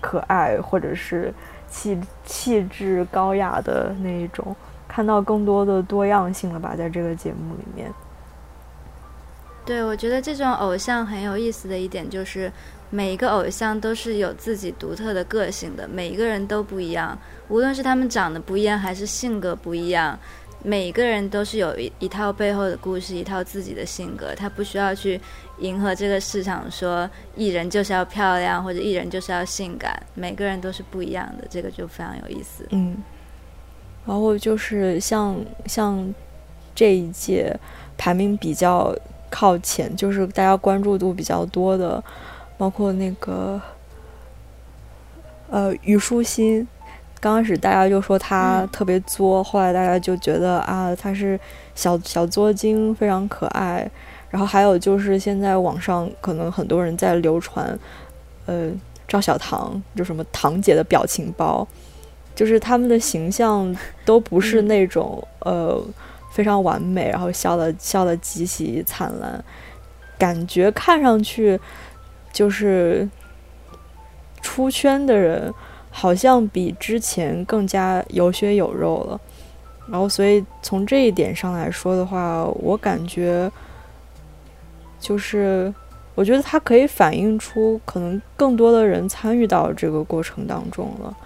[0.00, 1.32] 可爱或者是
[1.68, 4.56] 气气质高雅的那一种，
[4.88, 7.92] 看到更多的多样性了吧，在这个节目里面。
[9.66, 12.50] 对，我觉得这种偶像很有意思的一点就是。
[12.92, 17.16] 每一个偶像都是有自己独特的个性的，每一个人都不一样。
[17.46, 20.18] 无论是他们长得不一样，还是性格不一样，
[20.62, 24.34] 每个人都是有一一套背后的故事，一套自己的性格。
[24.34, 25.20] 他不需要去
[25.58, 30.00] 迎合这个市场，说艺人就是要漂亮，或者艺人就是要性感。
[30.14, 32.66] 每个人都是不一样的，这个就非常有意思。
[32.70, 32.96] 嗯，
[34.06, 36.14] 然后就是像像
[36.74, 37.58] 这一届
[37.96, 38.94] 排名比较
[39.30, 42.02] 靠前，就是大家关注度比较多的。
[42.58, 43.58] 包括那个，
[45.48, 46.68] 呃，虞书欣，
[47.20, 51.38] 刚开始大家就说他特别作，后来大家就觉得啊，他是
[51.74, 53.88] 小小作精，非常可爱。
[54.30, 57.78] 然后还有就是现在网上可能很多人在流传，
[58.46, 58.70] 呃，
[59.06, 61.66] 赵小棠就什么堂姐的表情包，
[62.34, 65.80] 就是他们的形象都不是那种呃
[66.32, 69.44] 非常完美，然后笑的笑的极其灿烂，
[70.18, 71.60] 感觉看上去。
[72.32, 73.08] 就是
[74.40, 75.52] 出圈的人，
[75.90, 79.20] 好像比之前更加有血有肉了。
[79.90, 83.50] 然后，所以从这一点上来说的话，我感觉
[85.00, 85.74] 就是，
[86.14, 91.16] 我觉得它可以反映出可能更多的人参与到这个过程当中了。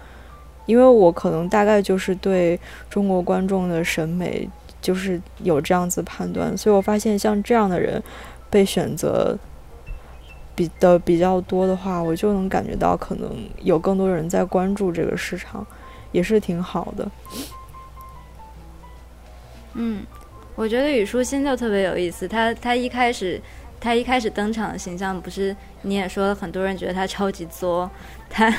[0.65, 4.49] 因为我可能大概就是对中国观众的审美
[4.81, 8.01] 就是有这样子判断，所以我发现像这样的人
[8.49, 9.37] 被选择。
[10.55, 13.29] 比的比较多的话，我就能感觉到可能
[13.61, 15.65] 有更多人在关注这个市场，
[16.11, 17.11] 也是挺好的。
[19.73, 20.03] 嗯，
[20.55, 22.27] 我觉得虞书欣就特别有意思。
[22.27, 23.41] 他他一开始
[23.79, 27.91] 他一开始登场的形象，不是你也说了，很多人觉得他超级作。
[28.29, 28.49] 他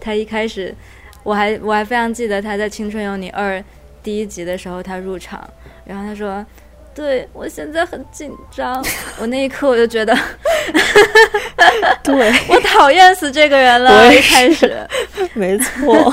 [0.00, 0.74] 他一开始，
[1.22, 3.58] 我还我还非常记得他在《青春有你二》
[4.02, 5.46] 第一集的时候，他入场，
[5.84, 6.44] 然后他说。
[6.94, 8.84] 对我现在很紧张，
[9.18, 10.14] 我那一刻我就觉得，
[12.04, 14.14] 对我讨厌死这个人了。
[14.14, 14.76] 一开始，
[15.32, 16.12] 没错。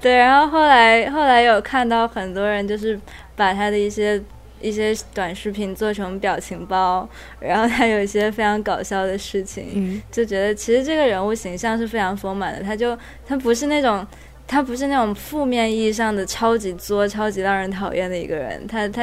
[0.00, 2.98] 对，然后后来后来有看到很多人就是
[3.34, 4.20] 把他的一些
[4.60, 7.08] 一些短视频做成表情包，
[7.40, 12.62] 然后他有一些非常搞笑的事情，就觉得其实这个人物形象是非常丰满的。
[12.62, 14.06] 他就他不是那种。
[14.46, 19.02] 他不是那种负面意义上的超级作、超级让人讨厌的一个人，他他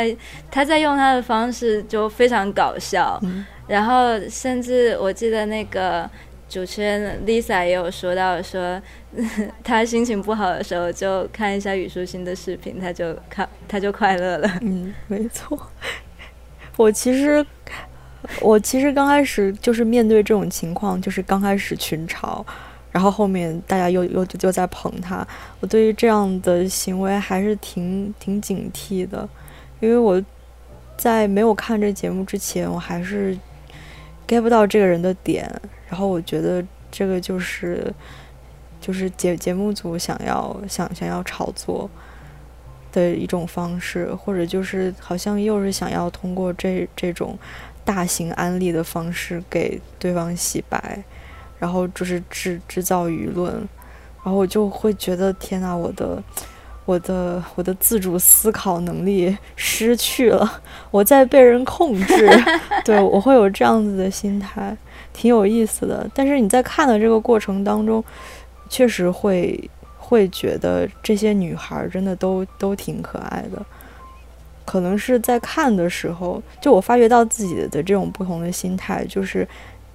[0.49, 3.21] 他在用他的方式就非常搞笑，
[3.67, 6.10] 然后甚至我记得那个
[6.47, 8.82] 主持人 Lisa 也有说到说，
[9.63, 14.49] 他心情不好的时候就看一下虞书欣的视频，他就看他就快乐了。
[14.62, 15.60] 嗯，没错。
[16.77, 17.45] 我其实
[18.39, 22.43] 我其实刚开始就是面对这种情况，就是刚开始群嘲。
[22.93, 25.27] 然后后面大家又又就在捧他，
[25.60, 29.27] 我对于这样的行为还是挺挺警惕的，
[29.79, 30.23] 因为我
[30.95, 33.36] 在没有看这节目之前，我还是
[34.27, 35.51] get 不到这个人的点，
[35.89, 37.91] 然后我觉得这个就是
[38.79, 41.89] 就是节节目组想要想想要炒作
[42.91, 47.36] 的一种方式，或者就是好像又是想要通过这这种
[47.84, 51.03] 大型安利的方式给对方洗白。
[51.63, 53.54] 然后就是制制造舆论，
[54.21, 56.21] 然后我就会觉得天哪，我的
[56.84, 62.30] 我的我的自主思考能力失去了，我在被人控制。
[62.84, 64.76] 对我会有这样子的心态，
[65.13, 66.06] 挺有意思的。
[66.13, 68.04] 但是你在看的这个过程当中，
[68.67, 69.58] 确实会
[69.97, 73.65] 会觉得这些女孩真的都都挺可爱的。
[74.65, 79.47] 可能是在看的时候，就我发觉到自己的这种不同的心态，就是。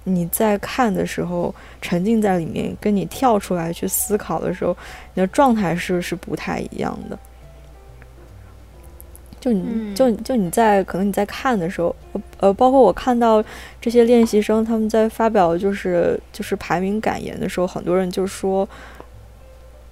[0.09, 4.75] 你在看的时候，沉浸在里面，跟你跳出来去思考的时候，
[5.13, 7.17] 你的状态是是不太一样的。
[9.39, 11.95] 就你就就你在可能你在看的时候，
[12.39, 13.41] 呃，包括我看到
[13.79, 18.67] 这些练习生他们在发表就是就是排名感言的时候，很多人就说，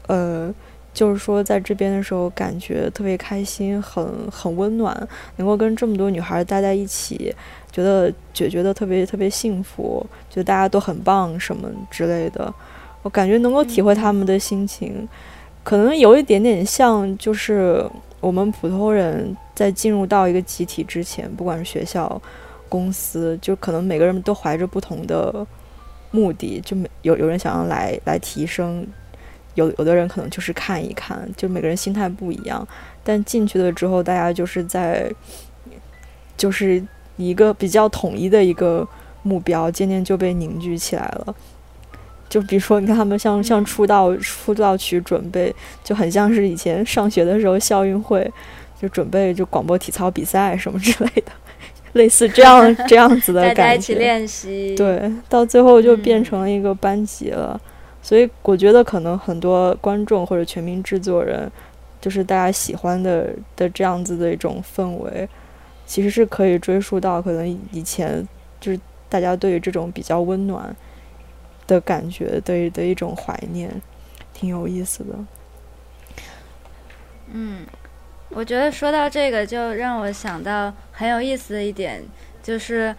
[0.08, 0.54] 呃，
[0.94, 7.34] 就是说在这边的时候感觉特别开心，很很温暖，能够跟这么多女孩待在一起，
[7.72, 12.54] 觉得觉觉得特别特别幸福，觉得大家都很棒什么之类的。
[13.04, 15.08] 我感觉能够体会他们的心情，
[15.64, 17.86] 可能有一点点像，就是
[18.20, 22.22] 我们普通人在进入到一个集体之前，不管是学校、
[22.68, 25.46] 公司，就可能每个人都怀着不同的
[26.12, 28.86] 目的，就没有有人想要来来提升。
[29.56, 32.68] 有有的人可能就是看一看，就每个人心态不一样。
[33.04, 35.12] 但进去了之后，大家就是在，
[36.38, 36.86] 就是
[37.18, 38.88] 一个比较统一的一个
[39.24, 41.36] 目标，渐渐就被凝聚起来了。
[42.30, 45.54] 就比如说，你看他们像像出道出道曲准备，
[45.84, 48.30] 就很像是以前上学的时候校运会，
[48.82, 51.32] 就准备就广播体操比赛什么之类的，
[51.94, 53.56] 类似这样这样子的感觉。
[53.56, 54.76] 大家一起练习。
[54.76, 57.60] 对，到最后就变成了一个班级了。
[58.02, 61.50] 所以我觉得可能很多观众或者全民制作人，
[62.00, 65.28] 就是大家喜欢的的这样子的一种氛围，
[65.88, 68.28] 其实是可以追溯到可能以前
[68.60, 70.76] 就是大家对于这种比较温暖
[71.66, 73.82] 的感觉的的一种怀念，
[74.34, 75.16] 挺有意思的。
[77.32, 77.66] 嗯，
[78.30, 82.04] 我觉得说到这个，就让我想到很有意思的一点，
[82.44, 82.96] 就是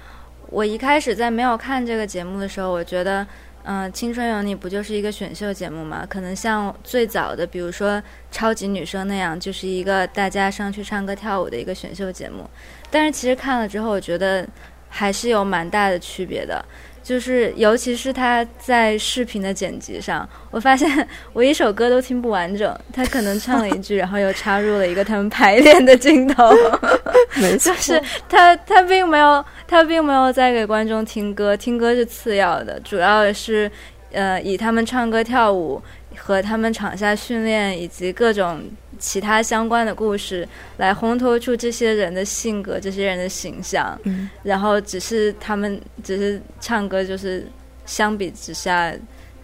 [0.50, 3.24] 我一开始在没有看这个节目的时候，我觉得。
[3.70, 6.06] 嗯，青春有你不就是一个选秀节目吗？
[6.08, 12.48] 可能像最早的，比如说超级女声那样，就是一个大家上去唱歌跳舞的一个选秀节目。
[12.90, 14.48] 但是其实看了之后，我觉得
[14.88, 16.64] 还是有蛮大的区别的。
[17.08, 26.50] 就是，尤其是他在视频的剪辑上，我发现我一首歌都听不完整，他可能唱了一句，然后又插入了一个他们排练的镜头，
[27.40, 33.70] 没错就是他他并没有他并没有在给观众听歌，听歌是次要的，主要的是
[34.12, 35.80] 呃以他们唱歌跳舞
[36.18, 38.60] 和他们场下训练以及各种。
[39.00, 43.96] 其他相关的故事来烘托出这些人的性格、这些人的形象，
[44.42, 47.46] 然后只是他们只是唱歌，就是
[47.86, 48.92] 相比之下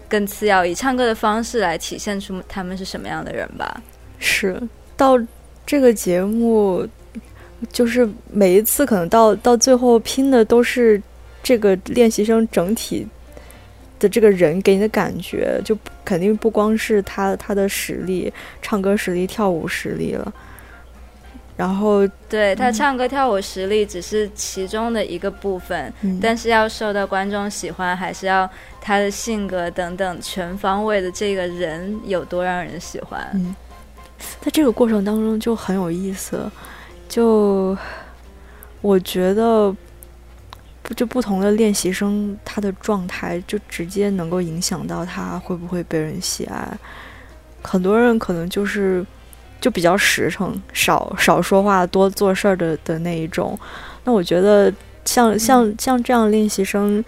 [0.09, 3.81] 更次要，以唱歌的方式来体现出他们是什么样的人吧。
[4.19, 4.61] 是
[4.97, 5.17] 到
[5.65, 6.85] 这个节目，
[7.73, 11.01] 就是每一次可能到到最后拼的都是
[11.45, 13.07] 这个练习生整体。
[14.05, 20.31] 的这个人给你的感觉，就肯定不光是他他的实力，唱歌实力、跳舞实力了。
[21.57, 25.91] 然后，对他唱歌跳舞实力只是其中的一个部分，
[26.21, 28.47] 但是要受到观众喜欢，还是要
[28.79, 33.27] 他的性格等等全方位的这个人有多让人喜欢。
[33.33, 33.57] 嗯，
[34.43, 36.51] 在这个过程当中就很有意思，
[37.09, 37.75] 就
[38.83, 39.75] 我觉得。
[40.95, 46.69] 就不同的练习生，他的状态就直接能够影响到他会不会被人喜爱。
[47.63, 49.05] 很多人可能就是
[49.61, 53.59] 就比较实诚，少少说话，多做事儿的的那一种。
[54.05, 54.71] 那我觉得
[55.07, 57.03] 像像像这样练习生，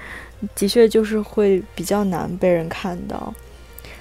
[0.54, 3.34] 的确就是会比较难被人看到。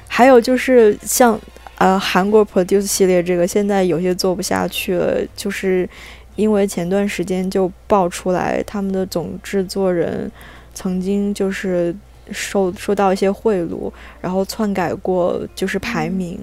[0.07, 1.37] 还有就是像
[1.77, 5.89] 呃韩国 Produce 系列这个，现在有些做不下去了，就是。
[6.35, 10.29] 因为前段时间就爆出来，他们的总制作人
[10.73, 11.95] 曾经就是
[12.29, 16.37] 受受到一些贿赂，然后篡改过就是排名，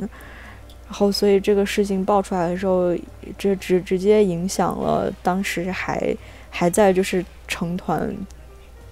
[0.86, 2.96] 然后所以这个事情爆出来的时候，
[3.36, 6.16] 这直直接影响了当时还
[6.48, 8.16] 还在就是成团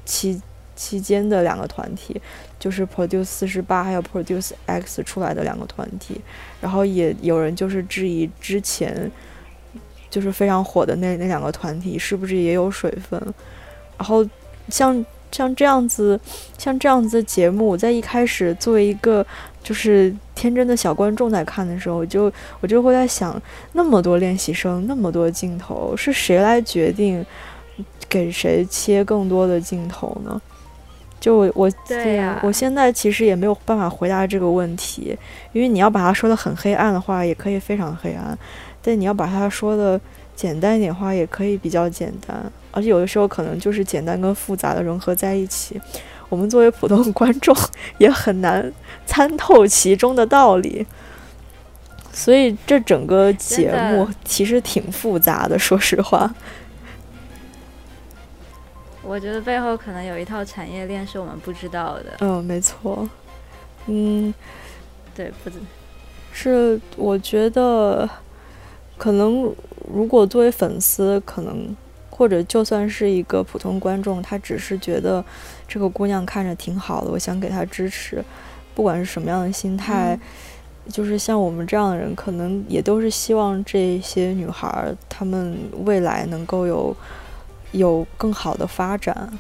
[0.04, 0.38] 期
[0.76, 2.20] 期间的两个团体，
[2.58, 6.20] 就是 Produce 四十八还有 Produce X 出来的两个团体，
[6.60, 9.11] 然后也有人就是质疑之前。
[10.11, 13.18] 就是非常火的那那两个团体是不是也有水分？
[13.96, 14.26] 然后
[14.68, 16.20] 像像这样子，
[16.58, 19.24] 像这样子的节目，在一开始作为一个
[19.62, 23.40] 就是天真的小观众在看的时候，就我就会在想，
[23.72, 27.24] 那么多练习生，那么多镜头，是谁来决定
[28.08, 30.40] 给谁切更多的镜头呢？
[31.20, 35.16] 就我我对呀，我现在其实也没有办法回答这个问题，
[35.52, 38.36] 因为你要把它说的很黑暗的话，也可以非常黑暗。
[38.83, 40.01] 但你要把它说的
[40.35, 45.81] 简单一点话，也可以比较简单，而且有的时候可能就是简单跟复杂的融合在一起。
[46.31, 47.55] 我们作为普通观众
[47.99, 48.72] 也很难
[49.05, 50.87] 参透其中的道理，
[52.12, 55.59] 所以这整个节目其实挺复杂的。
[55.59, 56.33] 说实话，
[59.03, 62.16] 我觉得背后可能有一套产业链是我们不知道的。
[62.20, 63.09] 嗯，没错。
[63.87, 64.33] 嗯，
[65.14, 65.57] 对，不知
[66.33, 68.09] 是我觉得。
[69.01, 69.51] 可能，
[69.90, 71.74] 如果作为粉丝，可能
[72.11, 75.24] 或者就算是一个普通观众，他只是觉得
[75.66, 78.22] 这个姑娘看着挺好的，我想给她支持，
[78.74, 80.20] 不管是什么样的心态，
[80.90, 86.94] 就是像我们这样的人，可能也都是希望这些女孩儿她们未来能够有
[87.72, 89.32] 有更好的发展，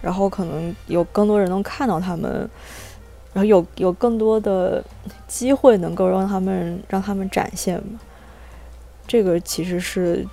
[0.00, 2.48] 然后可能有更多人能看到她们，
[3.34, 4.82] 然后有有更多的
[5.28, 8.00] 机会能够让他们让他们展现嘛。
[9.06, 10.26] 这个其实是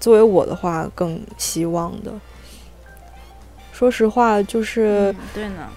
[0.00, 2.12] 作为我的话更希望的。
[3.72, 5.68] 说实话，就是对呢。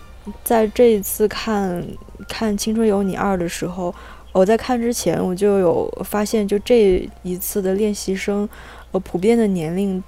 [0.43, 1.83] 在这一次看
[2.27, 3.93] 看《青春有你二》的时候，
[4.31, 8.47] 我在看之前我就有发现，就这一次的练习生，
[8.91, 10.03] 呃，普遍的年龄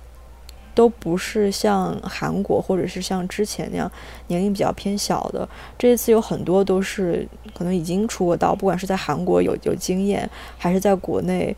[0.76, 3.92] 都不是像韩国或者是像之前那样
[4.28, 5.48] 年龄比较偏小的。
[5.78, 11.56] 这一次有很多都是可能已经出过道，不管是在韩国有有经验，还是在国内，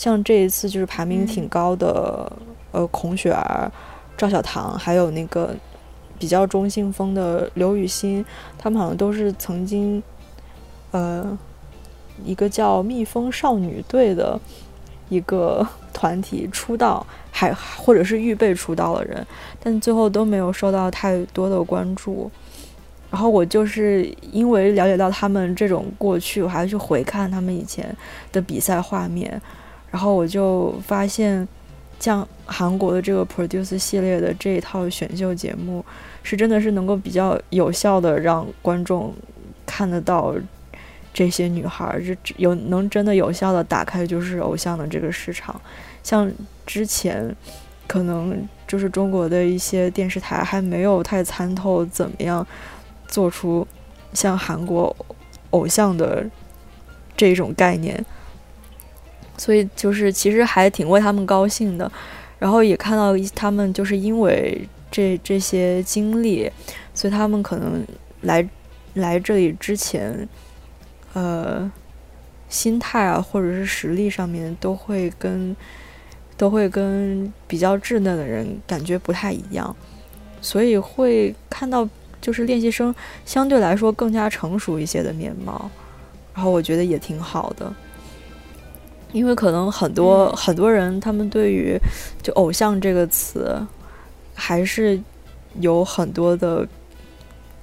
[0.00, 2.32] 像这一次就是排名挺高的，
[2.72, 3.70] 呃，孔雪儿、
[4.16, 5.54] 赵小棠，还有那个。
[6.18, 8.22] 比较中性风的刘雨欣，
[8.58, 10.02] 他们好像都是曾经，
[10.90, 11.38] 呃，
[12.22, 14.38] 一个叫蜜蜂少女队的
[15.08, 19.26] 一个 团体出道，还或者是预备出道的人，
[19.62, 22.30] 但最后都没有受到太多的关注。
[23.10, 27.96] 然后我就是因为了解到他们这种过去，我还去回看他们以前
[28.30, 29.40] 的比赛画面，
[29.90, 31.46] 然后我就发现，
[31.98, 35.84] 像韩国的这个 Produce 系列的这一套选秀节目。
[36.22, 39.10] 是真的是能够比较有效的让观众
[39.64, 40.34] 看得到
[41.14, 45.58] 这些女孩，就有能真的有效的打开就是偶像的这个市场。
[46.02, 46.30] 像
[46.66, 47.34] 之前
[47.86, 52.46] 可能就是中国的一些电视台还没有太参透怎么样
[53.08, 53.66] 做出
[54.12, 54.94] 像韩国
[55.52, 56.26] 偶像的
[57.16, 58.04] 这种概念，
[59.40, 61.90] 所以就是其实还挺为他们高兴的。
[62.38, 64.68] 然后也看到他们就是因为。
[64.92, 66.50] 这这些经历，
[66.92, 67.80] 所以他们可能
[68.22, 68.44] 来
[68.94, 70.28] 来这里之前，
[71.12, 71.70] 呃，
[72.48, 75.54] 心态啊，或者是实力上面，都会跟
[76.36, 79.76] 都会跟比较稚嫩的人感觉不太一样，
[80.40, 81.88] 所以会看到
[82.20, 82.92] 就是练习生
[83.24, 85.70] 相对来说更加成熟一些的面貌，
[86.34, 87.72] 然后我觉得也挺好的，
[89.12, 91.78] 因为可能很多很多人他们对于
[92.22, 93.66] 就偶像这个词。
[94.42, 94.98] 还是
[95.56, 96.66] 有很多的，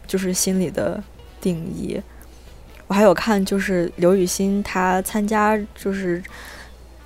[0.05, 1.03] 就是心理的
[1.41, 1.99] 定义。
[2.85, 6.21] 我还有看，就是刘雨欣她参加，就是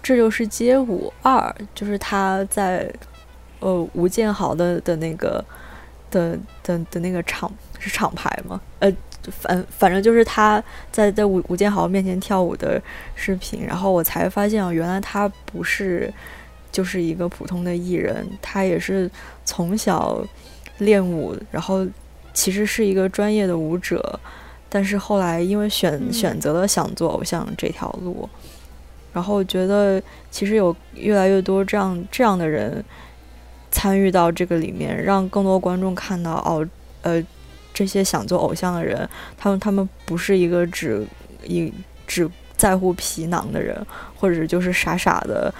[0.03, 2.93] 这就是街舞二，就是她在
[3.61, 5.41] 呃吴建豪的的那个
[6.09, 8.59] 的的的那个厂是厂牌吗？
[8.79, 8.91] 呃，
[9.29, 12.81] 反反正就是他在在吴吴建豪面前跳舞的
[13.15, 16.13] 视频，然后我才发现啊，原来他不是。
[16.71, 19.11] 就是一个普通的艺人，他也是
[19.43, 20.25] 从小
[20.77, 21.85] 练舞，然后
[22.33, 24.17] 其实是一个专业的舞者，
[24.69, 28.29] 但是后来因为选选择了想做偶像这条路，
[29.11, 32.81] 然后觉得其实有越来越多这样这样的人
[33.69, 36.65] 参与到这个里面，让更多观众看到哦，
[37.01, 37.21] 呃，
[37.73, 39.07] 这些想做偶像的人，
[39.37, 41.05] 他们他们不是一个只
[41.43, 41.71] 一
[42.05, 45.53] 只在乎皮囊的人，或者就是傻傻的。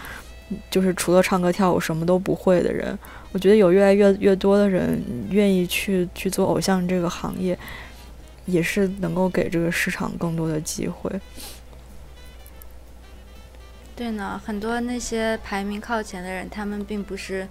[0.69, 2.99] 就是除了唱歌跳舞什么都不会的人，
[3.31, 7.57] 我觉得有越来越越多的人愿意去去做偶像这个行业，
[8.45, 11.09] 也是能够给这个市场更多的机会。
[13.95, 17.47] 对呢，很多那些排名靠前的人，他们并不是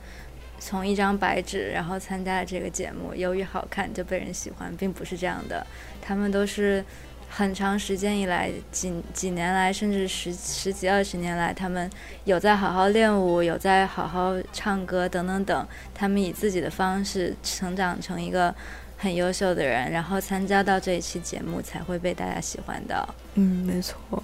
[0.61, 5.66] 从一张白纸然后参加了这个节目，由于好看就被人喜欢，并不是这样的，
[6.00, 6.84] 他们都是。
[7.32, 11.88] 很长时间以来，几几年来，甚至十十几二十年来，他们
[12.24, 15.68] 有在好好练舞，有在好好唱歌，等等等。
[15.94, 18.52] 他们以自己的方式成长成一个
[18.98, 23.08] 很优秀的人，然后参加到这一期节目，才会被大家喜欢的。
[23.34, 24.20] 嗯，没错。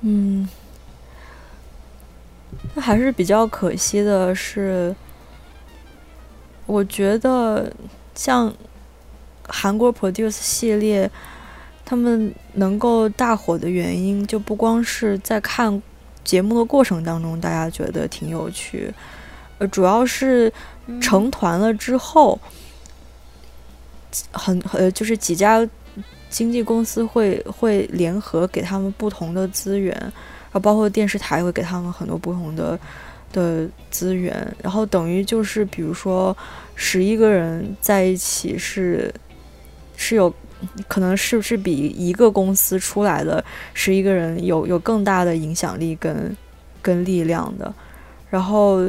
[0.00, 0.48] 嗯，
[2.74, 4.92] 那还是比较可惜的是，
[6.70, 7.72] 我觉得
[8.14, 8.52] 像
[9.46, 11.10] 韩国 Produce 系列。
[11.82, 15.82] 他们能够大火的原因，就不光是在看
[16.22, 18.94] 节目的过程当中，大家觉得挺有趣，
[19.58, 20.52] 呃，主要是
[21.02, 22.38] 成团了之后，
[24.30, 25.68] 很呃，就是几家
[26.28, 29.92] 经纪公司会会联合给他们不同的资源，
[30.52, 32.78] 啊，包括电视台会给他们很多不同的
[33.32, 36.36] 的资源，然后等于就是比如说
[36.74, 39.12] 十一个人在一起是
[39.96, 40.32] 是有。
[40.86, 46.36] 可能是不是比一个公司出来的十一个人有有更大的影响力跟
[46.82, 47.74] 跟力量的，
[48.28, 48.86] 然后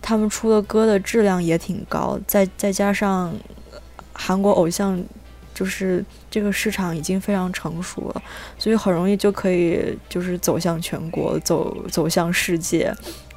[0.00, 3.30] 他们出的歌的质量也挺高，再再加上
[4.14, 4.98] 韩国偶像
[5.52, 8.22] 就是这个市场已经非常成熟了，
[8.58, 12.90] 所以很容易就可以就是走向全国，走走向世界，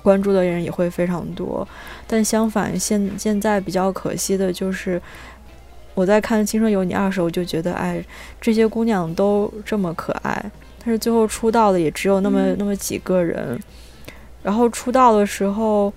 [0.06, 1.68] 关注的人也会非常多。
[2.06, 5.02] 但相反，现现在比较可惜的就是，
[5.96, 8.06] 我在看《青春有你二》时候就觉得，哎，
[8.40, 13.60] 这些姑娘都这么可爱，但是最后出道的也只有那么那么几个人。
[14.44, 15.92] 然后出道的时候，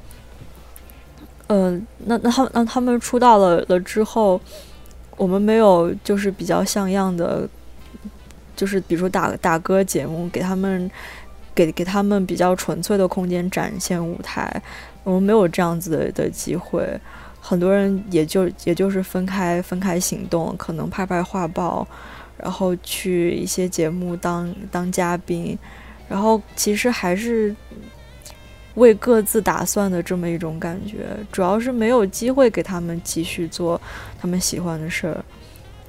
[1.49, 4.41] 嗯，那那他那他们出道了了之后。
[5.19, 7.43] 我们没有就是比较像样的，
[8.55, 10.89] 就是比如说打打歌节目，给他们
[11.59, 14.63] 给给他们比较纯粹的空间展现舞台。
[15.03, 16.87] 我们没有这样子的的机会，
[17.41, 21.85] 很多人也就也就是分开分开行动，可能拍拍画报，
[22.37, 25.59] 然后去一些节目当当嘉宾，
[26.09, 27.53] 然后其实还是。
[28.75, 33.81] 为各自打算的这么一种感觉，主要是没有机会给他们继续做
[34.21, 35.25] 他们喜欢的事儿，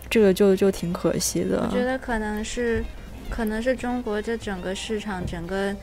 [0.09, 1.69] 这个就就挺可惜的。
[1.69, 2.83] 我觉得可能是，
[3.29, 5.75] 可能是中国这整个市场整个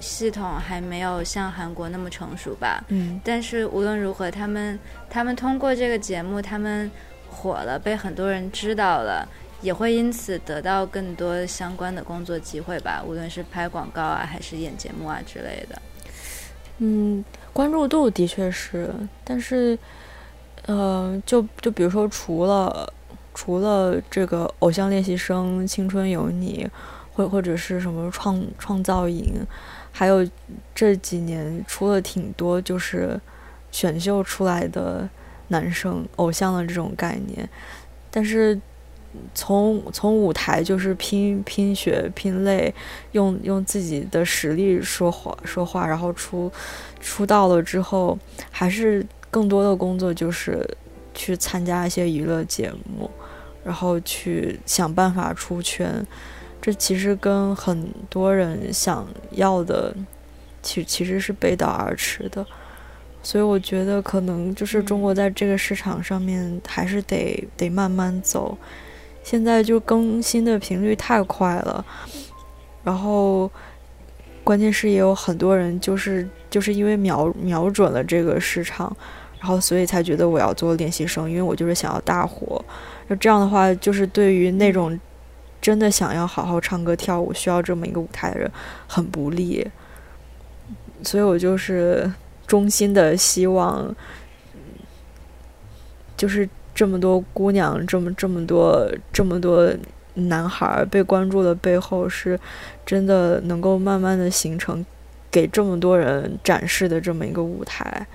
[0.00, 2.84] 系统还没有像韩国那么成熟吧。
[2.88, 3.20] 嗯。
[3.24, 4.78] 但是无论如何，他们
[5.08, 6.90] 他们通过这个节目，他们
[7.30, 9.28] 火了，被很多人知道了，
[9.60, 13.02] 也会因此得到更多相关的工作机会吧。
[13.06, 15.80] 无论是拍广告啊，还是演节目啊之类的。
[16.78, 18.88] 嗯，关注度的确是，
[19.24, 19.76] 但是，
[20.66, 22.92] 呃，就就比如说，除了
[23.40, 26.68] 除了这个《偶像练习生》《青春有你》，
[27.14, 29.32] 或或者是什么创创造营，
[29.92, 30.28] 还有
[30.74, 33.18] 这几年出了挺多就是
[33.70, 35.08] 选秀出来的
[35.48, 37.48] 男生偶像的这种概念，
[38.10, 38.60] 但是。
[39.34, 42.72] 从从舞台就是拼拼血拼累，
[43.12, 46.52] 用用自己的实力说话说话，然后出
[47.00, 48.16] 出道了之后，
[48.50, 50.62] 还是更多的工作就是
[51.14, 53.10] 去参加一些娱乐节目，
[53.64, 56.06] 然后去想办法出圈。
[56.60, 59.94] 这其实跟很多人想要的，
[60.62, 62.44] 其其实是背道而驰的。
[63.22, 68.56] 所以我觉得可能就是中国在这个市场上面还是得得慢慢走。
[69.22, 71.84] 现在就更新的频率太快了，
[72.82, 73.50] 然后
[74.42, 78.96] 关键是也有很多人就是就是因为瞄瞄准了这个市场，
[79.38, 82.64] 然后所以才觉得我要做练习生，因为我就是想要大火。
[83.08, 84.98] 那这样的话，就是对于那种
[85.60, 88.50] 真的想要好好唱歌跳舞、需要这么一个舞台的人
[88.86, 89.66] 很不利。
[91.02, 92.10] 所以我就是
[92.46, 93.94] 衷心的希望，
[96.16, 96.48] 就是。
[96.74, 99.68] 这么多姑娘，这么这么多这么多
[100.14, 102.38] 男孩被关注的背后，是
[102.86, 104.86] 真的能够慢慢的形成
[105.28, 108.06] 给这么多人展示的这么一个舞台，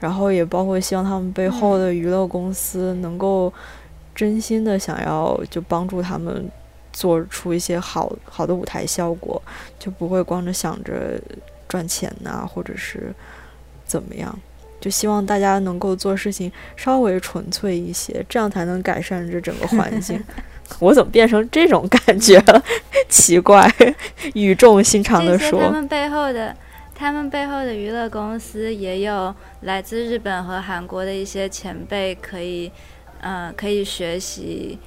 [0.00, 3.50] 然后也包括希望他们背后的娱乐公司能够
[4.18, 6.50] 真心的想要就帮助他们
[6.92, 9.40] 做出一些好好的舞台效果，
[9.78, 11.20] 就不会光着想着
[11.68, 13.14] 赚钱呐，或者是
[13.84, 14.36] 怎么样。
[14.80, 20.20] 就希望大家能够做事情稍微纯粹一些，这样才能改善这整个环境。
[20.80, 22.64] 我怎么变成这种感觉了？
[23.08, 23.72] 奇怪，
[24.34, 25.60] 语重心长的说。
[25.60, 26.56] 他们背后的，
[26.92, 32.70] 他们背后的娱乐公司也有来自日本和韩国的一些前辈可以，
[33.20, 34.78] 嗯，可以学习。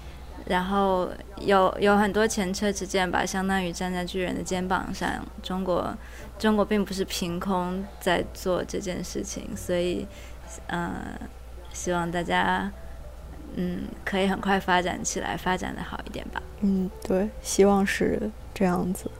[0.47, 1.07] 然后
[1.37, 5.25] 有有很多前车之鉴吧，相当于站在巨人的肩膀上。
[5.43, 5.95] 中国。
[6.39, 10.07] 中国并不是凭空在做这件事情，所以，
[10.69, 10.91] 嗯，
[11.71, 12.71] 希望大家，
[13.53, 16.41] 嗯，可以很快发展起来，发展的好一点吧。
[16.61, 19.11] 嗯，对，希望是这样子。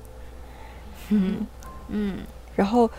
[1.10, 1.46] 嗯
[1.90, 2.18] 嗯。
[2.56, 2.90] 然后，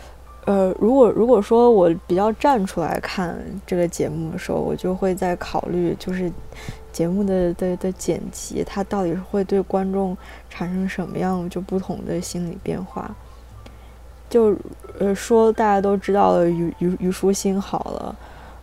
[0.45, 6.29] 呃，如果如果说我比较站出来看这个节目的时候，我就会在考虑，就是
[6.91, 10.17] 节目的的的剪辑，它到底是会对观众
[10.49, 13.15] 产生什么样就不同的心理变化。
[14.29, 14.55] 就
[14.99, 18.15] 呃说大家都知道了虞虞虞书欣好了，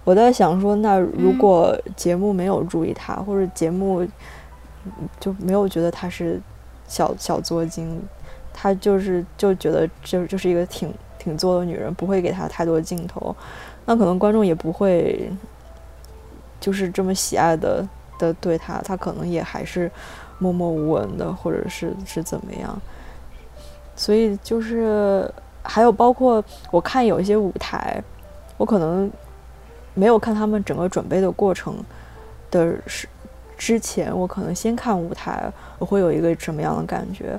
[0.04, 4.06] 我在想说，那如果节目没有注意他，或者节目
[5.18, 6.40] 就没有觉得他是
[6.86, 8.02] 小小作精，
[8.52, 13.36] 他就是就觉得就就是一个挺挺作的女人，不会给他太多镜头，
[13.84, 15.30] 那可能观众也不会
[16.58, 17.86] 就是这么喜爱的
[18.18, 19.88] 的对他，他可能也还是
[20.38, 22.76] 默默无闻的，或者是是怎么样，
[23.94, 25.30] 所以就是。
[25.62, 28.02] 还有包括我看有一些舞台，
[28.56, 29.12] 我可能
[29.92, 31.76] 没有看他们整个准备的过程
[32.50, 33.06] 的是
[33.58, 37.38] 之前，我可能先看舞台，我会有一个什么样的感觉？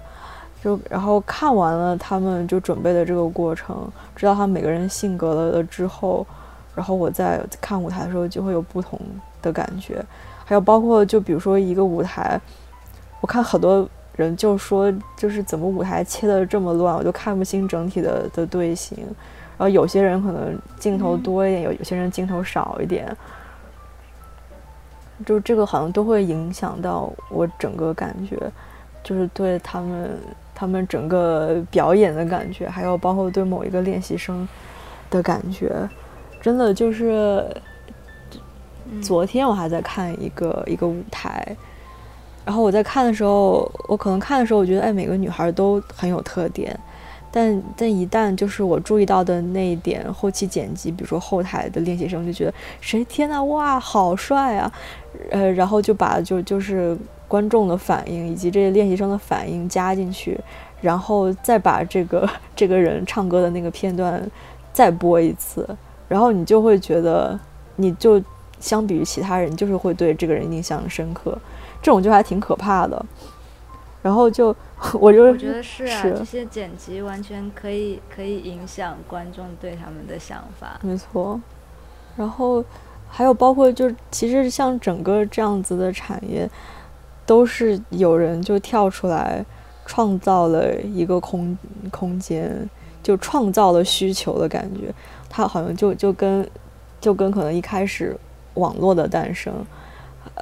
[0.63, 6.25] 就然后看完了他们就准备的这个过程，知道他们每个人性格了了之后，
[6.75, 8.99] 然后我在看舞台的时候就会有不同
[9.41, 10.05] 的感觉。
[10.45, 12.39] 还有包括就比如说一个舞台，
[13.21, 18.97] 我看很多人就说就是怎么舞台切的这么乱，我就看不清整体的的队形。
[19.57, 23.15] 然后有些人可能镜头多一点，有有些人镜头少一点，
[25.25, 28.37] 就这个好像都会影响到我整个感觉，
[29.03, 30.17] 就是对他们
[30.61, 34.47] 他们整个表演的感觉，还有包括对某一个练习生
[35.09, 35.73] 的感觉，
[36.39, 37.43] 真的就是。
[39.01, 41.55] 昨天我还在看一个一个舞台，
[42.43, 46.77] 然后我在看的时候，我可能看的时候，我觉得哎，每个女孩都很有特点，
[47.31, 54.69] 但但一旦就是我注意到的那一点，后期剪辑，比如说后台的练习生就觉得谁天呐，哇，好帅啊，
[55.29, 56.97] 呃，然后就把就就是
[57.31, 60.37] 观众的反应以及这些练习生的反应加进去，
[60.81, 64.21] 然后再把这个 这个人唱歌的那个片段
[64.73, 65.65] 再播一次，
[66.09, 67.39] 然后你就会觉得
[67.77, 68.21] 你就。
[68.61, 71.35] 相比于其他人，就是会对这个人印象深刻，
[71.81, 73.03] 这种就还挺可怕的。
[74.03, 74.55] 然后就，
[75.01, 80.79] 我就我觉得是啊，这些剪辑完全可以可以影响观众对他们的想法。
[80.83, 81.41] 没错。
[82.15, 82.63] 然后
[83.09, 86.47] 还有包括，就其实像整个这样子的产业，
[87.31, 89.45] 都是有人就跳出来
[89.85, 91.57] 创造了一个空
[91.89, 92.69] 空间，
[93.01, 94.93] 就创造了需求的感觉。
[95.29, 96.45] 他好像就就跟
[96.99, 98.17] 就跟可能一开始。
[98.55, 99.65] 网络的诞生，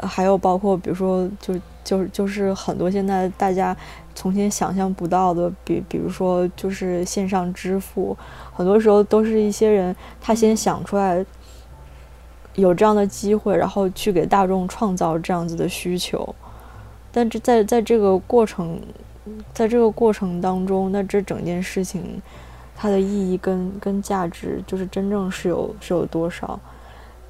[0.02, 3.78] 还有包括比如说，就就就是很多现在大家
[4.16, 8.18] 从前想象不到的，比比如说就是线上支付，
[8.52, 11.24] 很多时候都是一些人他先想出来
[12.56, 16.34] 有这样的机会，然后去给大众创造这样子的需求。
[17.12, 18.82] 但这在在这个过程，
[19.54, 22.22] 在这个过程当中，那这整件事情
[22.76, 26.60] 它的意义跟跟价值，就是真正是有是有多少？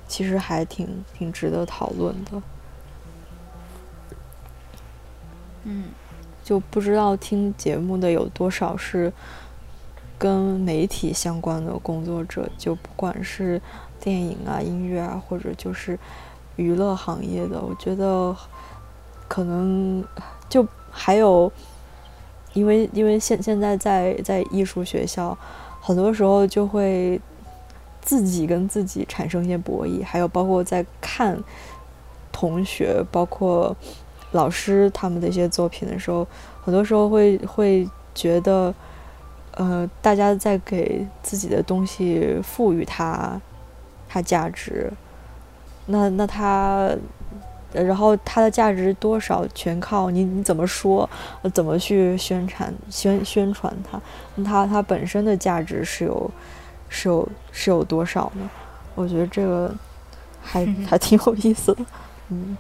[0.07, 2.41] 其实还挺挺值得讨论的，
[5.65, 5.84] 嗯，
[6.43, 9.13] 就不知道听节目的有多少是
[10.17, 13.61] 跟媒体相关的工作者，就不管是
[13.99, 15.99] 电影啊、音乐啊，或者就是
[16.55, 18.36] 娱乐行业的，我觉得
[19.30, 20.03] 可能
[20.49, 21.49] 就还有，
[22.51, 25.38] 因为因为现现在在在艺术学校，
[25.80, 27.21] 很多时候就会。
[28.01, 31.38] 自己跟自己产生一些博弈，还有包括在看
[32.32, 33.75] 同学、包括
[34.32, 36.25] 老师他们的一些作品的时候，
[36.63, 38.73] 很多时候会会觉得，
[39.51, 43.39] 呃，大家在给自己的东西赋予它
[44.07, 44.91] 它价值，
[45.86, 46.89] 那那它，
[47.74, 51.09] 然后它的价值多少全靠你你怎么说，
[51.53, 54.01] 怎么去宣传宣宣传它，
[54.43, 56.32] 它它本身的价值是有。
[56.91, 58.49] 是有是有多少呢？
[58.95, 59.72] 我觉得这个
[60.41, 61.86] 还还挺有意思的，
[62.30, 62.57] 嗯，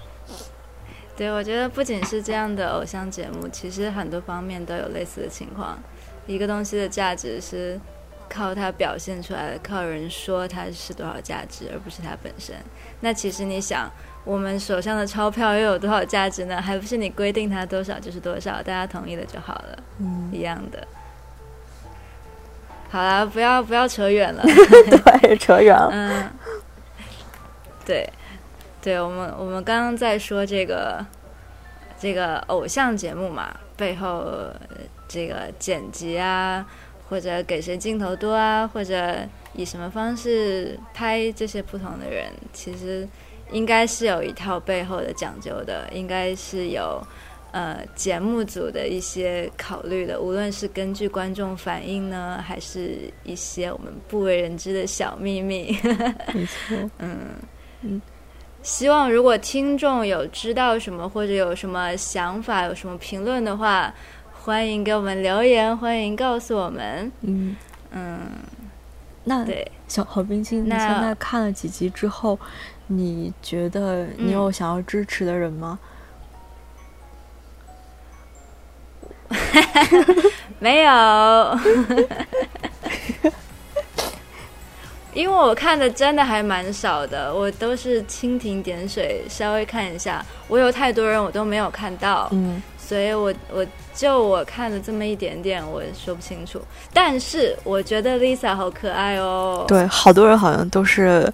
[1.17, 5.79] 对，我觉得不仅是这样的偶像节目，其实很多方面都有类似的情况。
[6.27, 7.81] 一个东西的价值是
[8.29, 12.55] 靠它表现出来的，靠人说它是多少价值，而不是它本身。
[12.99, 13.91] 那其实你想，
[14.23, 16.61] 我们手上的钞票又有多少价值呢？
[16.61, 20.87] 还不是你规定它多少就是多少，大家同意了就好了，嗯，一样的。
[22.91, 24.43] 好啦，不要不要扯远了，
[25.21, 25.89] 对，扯远了。
[25.91, 26.29] 嗯，
[27.85, 28.07] 对，
[28.81, 31.05] 对我们我们刚刚在说这个
[31.99, 34.51] 这个偶像节目嘛，背后
[35.07, 36.65] 这个剪辑啊，
[37.09, 39.17] 或者给谁镜头多啊，或者
[39.53, 43.07] 以什么方式拍这些不同的人，其实
[43.51, 47.01] 应该是有一套背后的讲究的，应该是有。
[47.51, 55.75] 呃，节目组的一些考虑的，无论是根据观众反应呢，还是一些我们不为人知的小秘密。
[56.31, 57.17] 没错， 嗯
[57.81, 57.99] 嗯，
[58.61, 63.91] 希望如果听众有知道什么或者有什么想法、有什么评论的话，
[64.31, 67.11] 欢迎给我们留言，欢迎告诉我们。
[67.21, 67.55] 嗯
[67.89, 68.19] 嗯，
[69.23, 72.39] 那对小好冰清，那现在看了几集之后，
[72.91, 75.77] 你觉得你有想要支持的人吗？
[80.57, 81.59] 没有，
[85.13, 90.25] 因为我看的真的还蛮少的，我都是蜻蜓点水，稍微看一下。
[90.47, 96.59] 我有太多人我都没有看到，嗯，所以我我就我看了这么一点点，我说不清楚。
[96.91, 101.31] 但是我觉得 Lisa 好可爱哦，对，好多人好像都是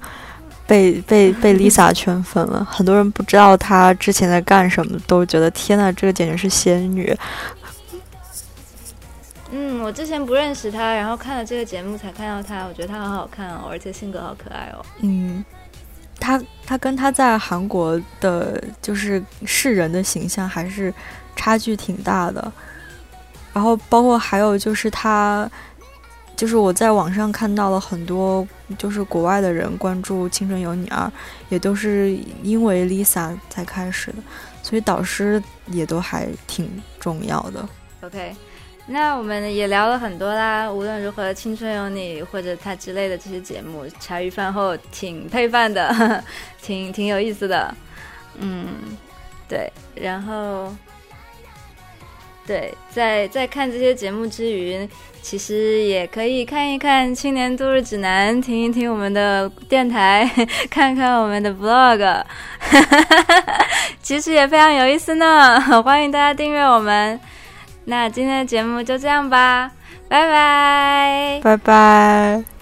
[0.68, 7.18] 被被被 Lisa 圈粉了，很多人不知道她之前在干什么，都觉得天呐，这个简直是仙女。
[9.51, 14.86] 嗯，我之前不认识她，然后看了这个节目才看到她，我觉得她好好看哦，而且性格好可爱哦。
[15.01, 15.45] 嗯，
[16.20, 20.93] 她她跟她在韩国的就是世人的形象还是
[21.36, 22.51] 差距挺大的。
[23.53, 25.49] 然后包括还有就是他，
[26.36, 31.05] 就是我在网上看到了很多，就是国外的人关注《青春有你二》，
[31.49, 34.17] 也都是因为 Lisa 才开始的，
[34.61, 36.69] 所以导师也都还挺
[36.99, 37.67] 重要的。
[38.01, 38.36] OK，
[38.88, 40.71] 那我们也聊了很多啦。
[40.71, 46.23] 无论如何，《青春有你》或者他之类的这些节目，茶余饭后挺配饭的，
[46.61, 47.73] 挺挺有意思的。
[48.38, 48.67] 嗯，
[49.47, 49.71] 对。
[49.95, 50.71] 然后，
[52.48, 54.88] 对，在在看这些节目之余，
[55.22, 60.30] 其实也可以看一看《青年度日指南》，听一听我们的电台，
[60.70, 62.24] 看看我们的 vlog，
[64.02, 65.60] 其实也非常有意思呢。
[65.84, 67.20] 欢迎大家订阅我们。
[67.86, 69.72] 那今天的节目就这样吧，
[70.08, 72.55] 拜拜，拜拜。